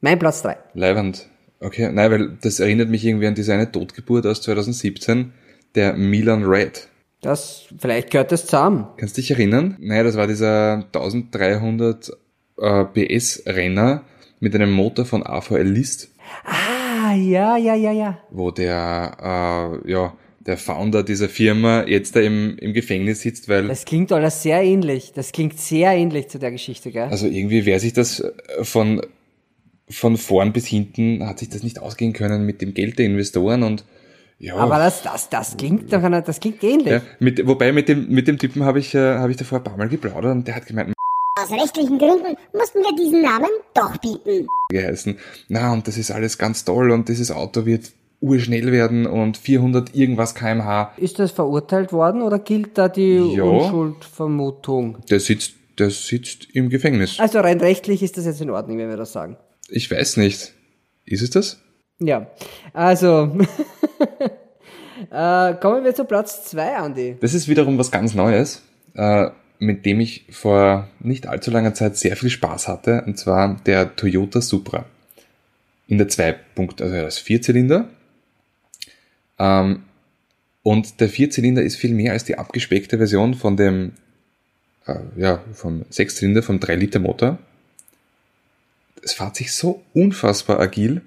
[0.00, 0.56] Mein Platz 3.
[0.74, 1.28] Leiband.
[1.60, 5.32] Okay, nein, weil das erinnert mich irgendwie an diese eine Totgeburt aus 2017,
[5.74, 6.88] der Milan Red.
[7.22, 8.86] Das, vielleicht gehört das zusammen.
[8.98, 9.76] Kannst du dich erinnern?
[9.80, 12.10] Naja, das war dieser 1300
[12.58, 14.04] äh, PS Renner
[14.40, 16.10] mit einem Motor von AVL List.
[16.44, 18.18] Ah, ja, ja, ja, ja.
[18.30, 20.12] Wo der, äh, ja,
[20.46, 23.68] der Founder dieser Firma jetzt da im, im Gefängnis sitzt, weil.
[23.68, 25.12] Das klingt alles sehr ähnlich.
[25.14, 27.08] Das klingt sehr ähnlich zu der Geschichte, gell?
[27.08, 28.22] Also irgendwie wäre sich das
[28.62, 29.00] von,
[29.88, 33.62] von vorn bis hinten hat sich das nicht ausgehen können mit dem Geld der Investoren
[33.62, 33.84] und
[34.38, 34.56] ja.
[34.56, 36.88] Aber das, das, das klingt doch, einer, das klingt ähnlich.
[36.88, 39.64] Ja, mit, wobei mit dem, mit dem Typen habe ich, äh, habe ich davor ein
[39.64, 40.92] paar Mal geplaudert und der hat gemeint,
[41.40, 44.46] aus rechtlichen Gründen mussten wir diesen Namen doch bieten.
[44.70, 45.16] Geheißen.
[45.48, 49.94] Na, und das ist alles ganz toll und dieses Auto wird urschnell werden und 400
[49.94, 50.92] irgendwas kmh.
[50.96, 54.98] Ist das verurteilt worden oder gilt da die ja, Unschuldvermutung?
[55.10, 57.20] Der sitzt, der sitzt im Gefängnis.
[57.20, 59.36] Also rein rechtlich ist das jetzt in Ordnung, wenn wir das sagen.
[59.68, 60.52] Ich weiß nicht.
[61.04, 61.60] Ist es das?
[62.00, 62.26] Ja,
[62.72, 63.36] also
[65.10, 67.16] äh, kommen wir zu Platz 2, Andi.
[67.20, 68.62] Das ist wiederum was ganz Neues,
[68.94, 73.60] äh, mit dem ich vor nicht allzu langer Zeit sehr viel Spaß hatte, und zwar
[73.66, 74.86] der Toyota Supra.
[75.86, 76.36] In der 2.
[76.56, 77.88] also das Vierzylinder.
[79.38, 79.84] Ähm,
[80.62, 83.92] und der Vierzylinder ist viel mehr als die abgespeckte Version von dem,
[84.86, 87.38] äh, ja, vom Sechszylinder, vom 3-Liter-Motor.
[89.02, 91.02] Es fährt sich so unfassbar agil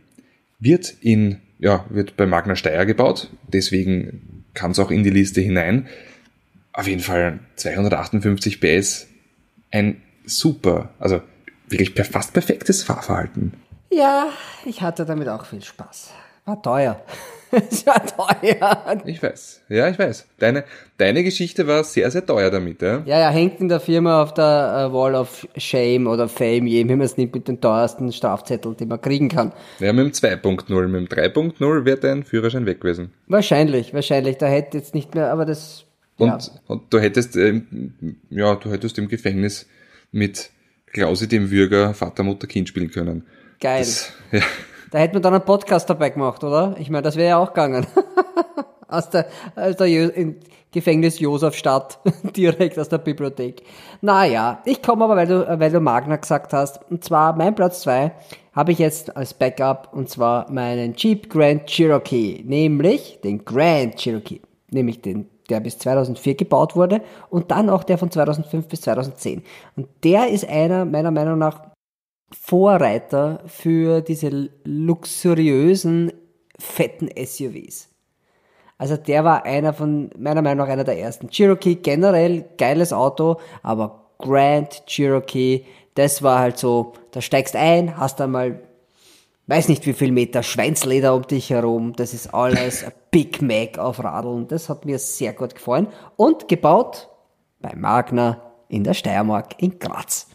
[0.59, 5.41] wird in, ja, wird bei Magna Steyr gebaut, deswegen kann es auch in die Liste
[5.41, 5.87] hinein.
[6.73, 9.07] Auf jeden Fall 258 PS,
[9.71, 11.21] ein super, also
[11.67, 13.53] wirklich fast perfektes Fahrverhalten.
[13.91, 14.27] Ja,
[14.65, 16.11] ich hatte damit auch viel Spaß.
[16.45, 17.01] War teuer.
[17.69, 19.01] Es war teuer.
[19.05, 19.61] Ich weiß.
[19.69, 20.27] Ja, ich weiß.
[20.39, 20.63] Deine,
[20.97, 23.03] deine Geschichte war sehr, sehr teuer damit, ja?
[23.05, 26.87] Ja, ja, hängt in der Firma auf der uh, Wall of Shame oder Fame, je
[26.87, 29.53] wie man es nimmt, mit den teuersten Strafzetteln, die man kriegen kann.
[29.79, 30.87] Ja, mit dem 2.0.
[30.87, 33.13] Mit dem 3.0 wäre dein Führerschein weg gewesen.
[33.27, 34.37] Wahrscheinlich, wahrscheinlich.
[34.37, 35.85] Da hätte jetzt nicht mehr, aber das.
[36.17, 36.39] Und, ja.
[36.67, 39.67] und du hättest, ähm, ja, du hättest im Gefängnis
[40.11, 40.49] mit
[40.87, 43.23] Klausi dem Würger Vater, Mutter, Kind spielen können.
[43.59, 43.79] Geil.
[43.79, 44.41] Das, ja.
[44.91, 46.75] Da hätte man dann einen Podcast dabei gemacht, oder?
[46.79, 47.85] Ich meine, das wäre ja auch gegangen.
[48.87, 50.39] aus der, aus der in
[50.71, 51.99] Gefängnis Josefstadt,
[52.35, 53.63] direkt aus der Bibliothek.
[54.01, 56.79] Naja, ich komme aber, weil du, weil du Magna gesagt hast.
[56.89, 58.11] Und zwar mein Platz zwei
[58.53, 64.41] habe ich jetzt als Backup und zwar meinen Jeep Grand Cherokee, nämlich den Grand Cherokee,
[64.71, 69.43] nämlich den der bis 2004 gebaut wurde und dann auch der von 2005 bis 2010.
[69.77, 71.61] Und der ist einer meiner Meinung nach
[72.31, 76.11] Vorreiter für diese luxuriösen,
[76.59, 77.89] fetten SUVs.
[78.77, 81.29] Also der war einer von, meiner Meinung nach einer der ersten.
[81.29, 85.65] Cherokee generell geiles Auto, aber Grand Cherokee,
[85.95, 88.61] das war halt so, da steigst ein, hast einmal,
[89.47, 94.03] weiß nicht wie viel Meter Schweinsleder um dich herum, das ist alles Big Mac auf
[94.03, 97.09] Radeln, das hat mir sehr gut gefallen und gebaut
[97.59, 100.27] bei Magna in der Steiermark in Graz.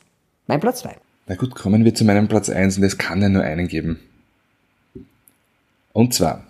[0.47, 0.97] Mein Platz 2.
[1.27, 4.01] Na gut, kommen wir zu meinem Platz 1 und es kann ja nur einen geben.
[5.93, 6.47] Und zwar,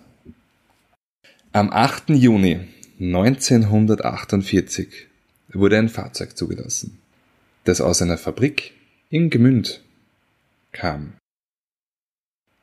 [1.51, 2.09] am 8.
[2.09, 2.61] Juni
[2.99, 5.07] 1948
[5.49, 6.97] wurde ein Fahrzeug zugelassen,
[7.65, 8.73] das aus einer Fabrik
[9.09, 9.83] in Gemünd
[10.71, 11.13] kam.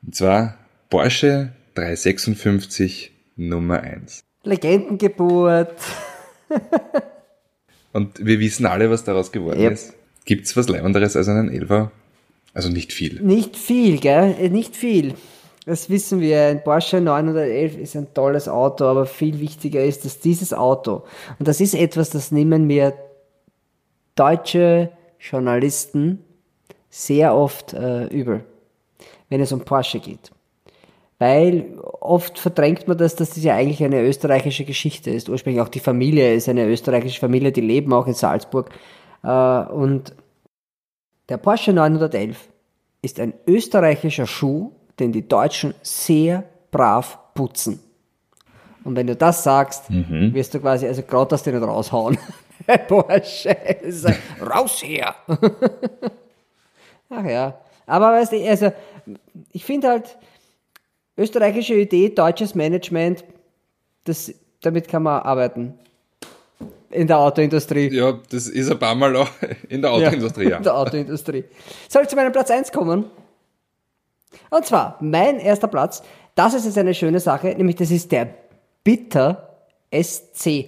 [0.03, 0.57] Und zwar
[0.89, 4.19] Porsche 356 Nummer 1.
[4.43, 5.79] Legendengeburt.
[7.93, 9.73] Und wir wissen alle, was daraus geworden yep.
[9.73, 9.93] ist.
[10.25, 11.91] Gibt's was Leibenderes als einen Elfer
[12.53, 13.21] Also nicht viel.
[13.21, 14.35] Nicht viel, gell?
[14.39, 15.13] Äh, Nicht viel.
[15.65, 16.47] Das wissen wir.
[16.47, 21.03] Ein Porsche 911 ist ein tolles Auto, aber viel wichtiger ist, dass dieses Auto,
[21.37, 22.93] und das ist etwas, das nehmen mir
[24.15, 26.23] deutsche Journalisten
[26.89, 28.43] sehr oft äh, übel,
[29.29, 30.31] wenn es um Porsche geht.
[31.19, 35.29] Weil oft verdrängt man das, dass das ja eigentlich eine österreichische Geschichte ist.
[35.29, 38.71] Ursprünglich auch die Familie ist eine österreichische Familie, die leben auch in Salzburg.
[39.23, 40.15] Äh, und
[41.31, 42.49] der Porsche 911
[43.01, 47.79] ist ein österreichischer Schuh, den die Deutschen sehr brav putzen.
[48.83, 52.17] Und wenn du das sagst, wirst du quasi, also gerade dass die nicht raushauen.
[52.89, 53.51] Porsche,
[53.81, 54.07] ist
[54.41, 55.15] raus hier.
[57.09, 57.57] Ach ja.
[57.85, 58.73] Aber weißt du, also,
[59.53, 60.17] ich finde halt,
[61.15, 63.23] österreichische Idee, deutsches Management,
[64.03, 65.79] das, damit kann man arbeiten.
[66.91, 67.89] In der Autoindustrie.
[67.93, 69.29] Ja, das ist ein paar Mal auch
[69.69, 70.57] in der Autoindustrie, ja.
[70.57, 71.45] In der Autoindustrie.
[71.87, 73.05] Soll ich zu meinem Platz 1 kommen?
[74.49, 76.03] Und zwar, mein erster Platz,
[76.35, 78.29] das ist jetzt eine schöne Sache, nämlich das ist der
[78.83, 79.49] Bitter
[79.93, 80.65] SC.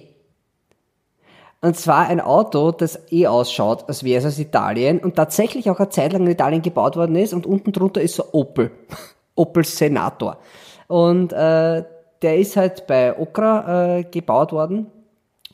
[1.60, 5.78] Und zwar ein Auto, das eh ausschaut, als wäre es aus Italien und tatsächlich auch
[5.78, 8.70] eine Zeit lang in Italien gebaut worden ist und unten drunter ist so Opel.
[9.34, 10.36] Opel Senator.
[10.88, 11.84] Und äh,
[12.22, 14.90] der ist halt bei Okra äh, gebaut worden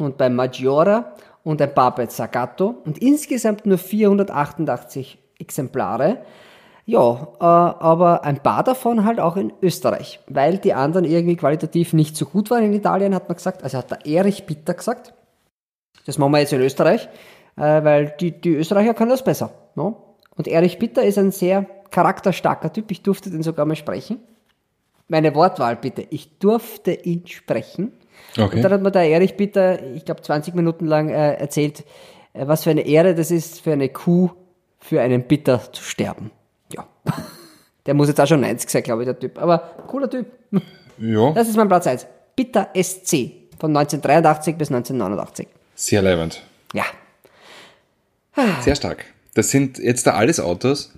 [0.01, 1.13] und bei Maggiora
[1.45, 6.19] und ein paar bei Zagato und insgesamt nur 488 Exemplare.
[6.87, 11.93] Ja, äh, aber ein paar davon halt auch in Österreich, weil die anderen irgendwie qualitativ
[11.93, 13.63] nicht so gut waren in Italien, hat man gesagt.
[13.63, 15.15] Also hat der Erich Bitter gesagt.
[16.07, 17.09] Das machen wir jetzt in Österreich,
[17.57, 19.53] äh, weil die, die Österreicher können das besser.
[19.77, 20.17] No?
[20.37, 22.91] Und Erich Bitter ist ein sehr charakterstarker Typ.
[22.91, 24.19] Ich durfte den sogar mal sprechen.
[25.09, 26.07] Meine Wortwahl bitte.
[26.11, 27.93] Ich durfte ihn sprechen.
[28.37, 28.57] Okay.
[28.57, 31.85] Und dann hat mir der Erich Bitter, ich glaube 20 Minuten lang äh, erzählt,
[32.33, 34.31] äh, was für eine Ehre das ist, für eine Kuh,
[34.79, 36.31] für einen Bitter zu sterben.
[36.73, 36.87] Ja.
[37.87, 39.39] Der muss jetzt auch schon 90 sein, glaube ich, der Typ.
[39.39, 40.27] Aber cooler Typ.
[41.03, 42.07] Ja, Das ist mein Platz 1.
[42.37, 43.33] Bitter SC.
[43.59, 45.49] Von 1983 bis 1989.
[45.75, 46.43] sehr leibend.
[46.75, 46.85] Ja.
[48.61, 49.07] Sehr stark.
[49.35, 50.93] Das sind jetzt da alles Autos,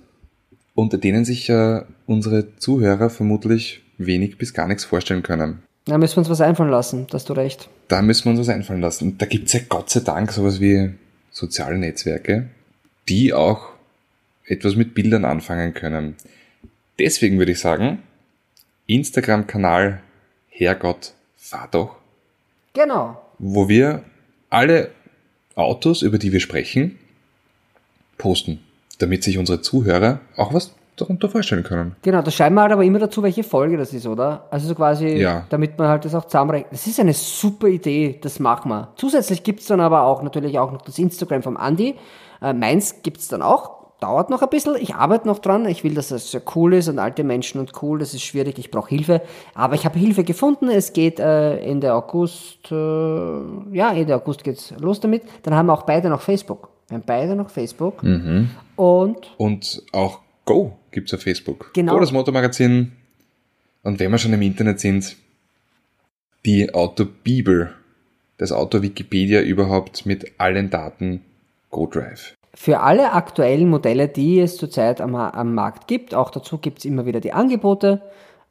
[0.75, 5.63] unter denen sich äh, unsere Zuhörer vermutlich wenig bis gar nichts vorstellen können.
[5.85, 7.69] Da müssen wir uns was einfallen lassen, da hast du recht.
[7.89, 9.09] Da müssen wir uns was einfallen lassen.
[9.11, 10.91] Und da gibt's ja Gott sei Dank sowas wie
[11.31, 12.49] soziale Netzwerke,
[13.09, 13.69] die auch
[14.45, 16.15] etwas mit Bildern anfangen können.
[16.99, 18.01] Deswegen würde ich sagen,
[18.87, 20.01] Instagram-Kanal
[20.49, 21.95] Herrgott, fahr doch,
[22.73, 23.21] Genau.
[23.39, 24.03] wo wir
[24.49, 24.91] alle
[25.55, 26.97] Autos, über die wir sprechen,
[28.17, 28.59] posten,
[28.99, 31.95] damit sich unsere Zuhörer auch was darunter vorstellen können.
[32.01, 34.45] Genau, da schreiben wir halt aber immer dazu, welche Folge das ist, oder?
[34.51, 35.45] Also so quasi, Ja.
[35.49, 36.71] damit man halt das auch zusammenrechnet.
[36.73, 38.89] Das ist eine super Idee, das machen wir.
[38.95, 41.95] Zusätzlich gibt's dann aber auch natürlich auch noch das Instagram vom Andi.
[42.41, 43.83] Äh, meins gibt's dann auch.
[43.99, 44.75] Dauert noch ein bisschen.
[44.79, 45.65] Ich arbeite noch dran.
[45.65, 47.99] Ich will, dass das sehr cool ist und alte Menschen und cool.
[47.99, 48.59] Das ist schwierig.
[48.59, 49.21] Ich brauche Hilfe.
[49.55, 50.69] Aber ich habe Hilfe gefunden.
[50.69, 55.23] Es geht äh, Ende August, äh, ja, Ende August geht's los damit.
[55.43, 56.67] Dann haben wir auch beide noch Facebook.
[56.89, 58.03] Wir haben beide noch Facebook.
[58.75, 61.71] Und Und auch Go gibt's auf Facebook.
[61.73, 61.93] Genau.
[61.93, 62.91] Go, das Motormagazin.
[63.83, 65.15] Und wenn wir schon im Internet sind,
[66.45, 67.73] die Autobibel,
[68.37, 71.21] das Auto Wikipedia überhaupt mit allen Daten
[71.69, 72.35] Go Drive.
[72.55, 77.05] Für alle aktuellen Modelle, die es zurzeit am, am Markt gibt, auch dazu gibt's immer
[77.05, 78.01] wieder die Angebote.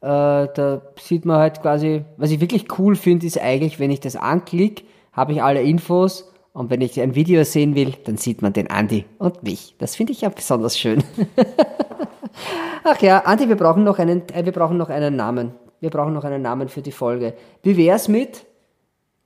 [0.01, 0.05] Äh,
[0.53, 4.17] da sieht man halt quasi, was ich wirklich cool finde, ist eigentlich, wenn ich das
[4.17, 4.83] anklicke,
[5.13, 8.69] habe ich alle Infos und wenn ich ein Video sehen will, dann sieht man den
[8.69, 9.75] Andi und mich.
[9.79, 11.03] Das finde ich ja besonders schön.
[12.83, 15.53] Ach ja, Andi, wir brauchen noch einen, äh, wir brauchen noch einen Namen.
[15.79, 17.33] Wir brauchen noch einen Namen für die Folge.
[17.61, 18.45] Wie wär's mit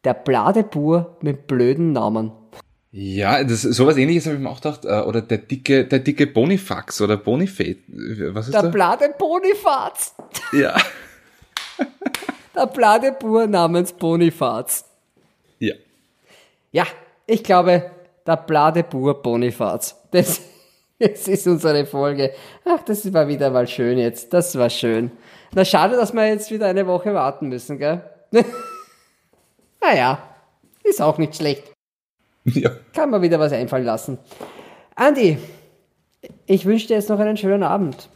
[0.04, 2.32] der Bladebur mit blöden Namen?
[2.92, 4.86] Ja, das, sowas ähnliches habe ich mir auch gedacht.
[4.86, 7.78] äh, Oder der dicke, der dicke Bonifax oder Bonifate.
[8.34, 8.70] Was ist Der der?
[8.70, 10.16] Bladebonifaz.
[10.54, 10.76] ja.
[12.56, 14.86] Der Bladebur namens Bonifaz.
[15.60, 15.76] ja.
[16.72, 16.86] Ja,
[17.28, 17.92] ich glaube,
[18.26, 20.02] der Bladebur Bonifaz.
[20.12, 20.42] Das,
[21.00, 22.32] das ist unsere Folge.
[22.66, 24.34] Ach, das war wieder mal schön jetzt.
[24.34, 25.12] Das war schön.
[25.54, 28.02] Na, schade, dass wir jetzt wieder eine Woche warten müssen, gell?
[29.82, 30.20] naja,
[30.84, 31.64] ist auch nicht schlecht.
[32.50, 32.72] Ja.
[32.94, 34.18] Kann man wieder was einfallen lassen.
[34.96, 35.38] Andi,
[36.46, 38.08] ich wünsche dir jetzt noch einen schönen Abend.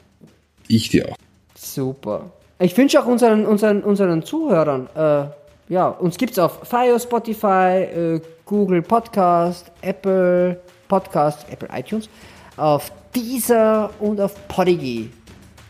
[0.70, 1.18] Ich dir auch.
[1.54, 2.32] Super.
[2.58, 5.26] Ich wünsche auch unseren, unseren, unseren Zuhörern, äh,
[5.68, 12.10] ja, uns gibt's auf Fire, Spotify, äh, Google Podcast, Apple Podcast, Apple iTunes,
[12.58, 15.10] auf Deezer und auf Podigy.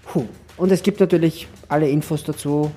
[0.03, 0.25] Puh.
[0.57, 2.71] Und es gibt natürlich alle Infos dazu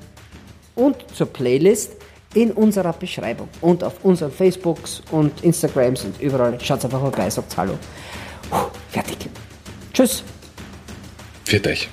[0.74, 1.96] und zur Playlist
[2.34, 6.60] in unserer Beschreibung und auf unseren Facebooks und Instagrams und überall.
[6.60, 7.78] Schaut einfach vorbei, sagt Hallo.
[8.50, 8.56] Puh,
[8.90, 9.30] fertig.
[9.94, 10.22] Tschüss.
[11.46, 11.88] Pfiat euch.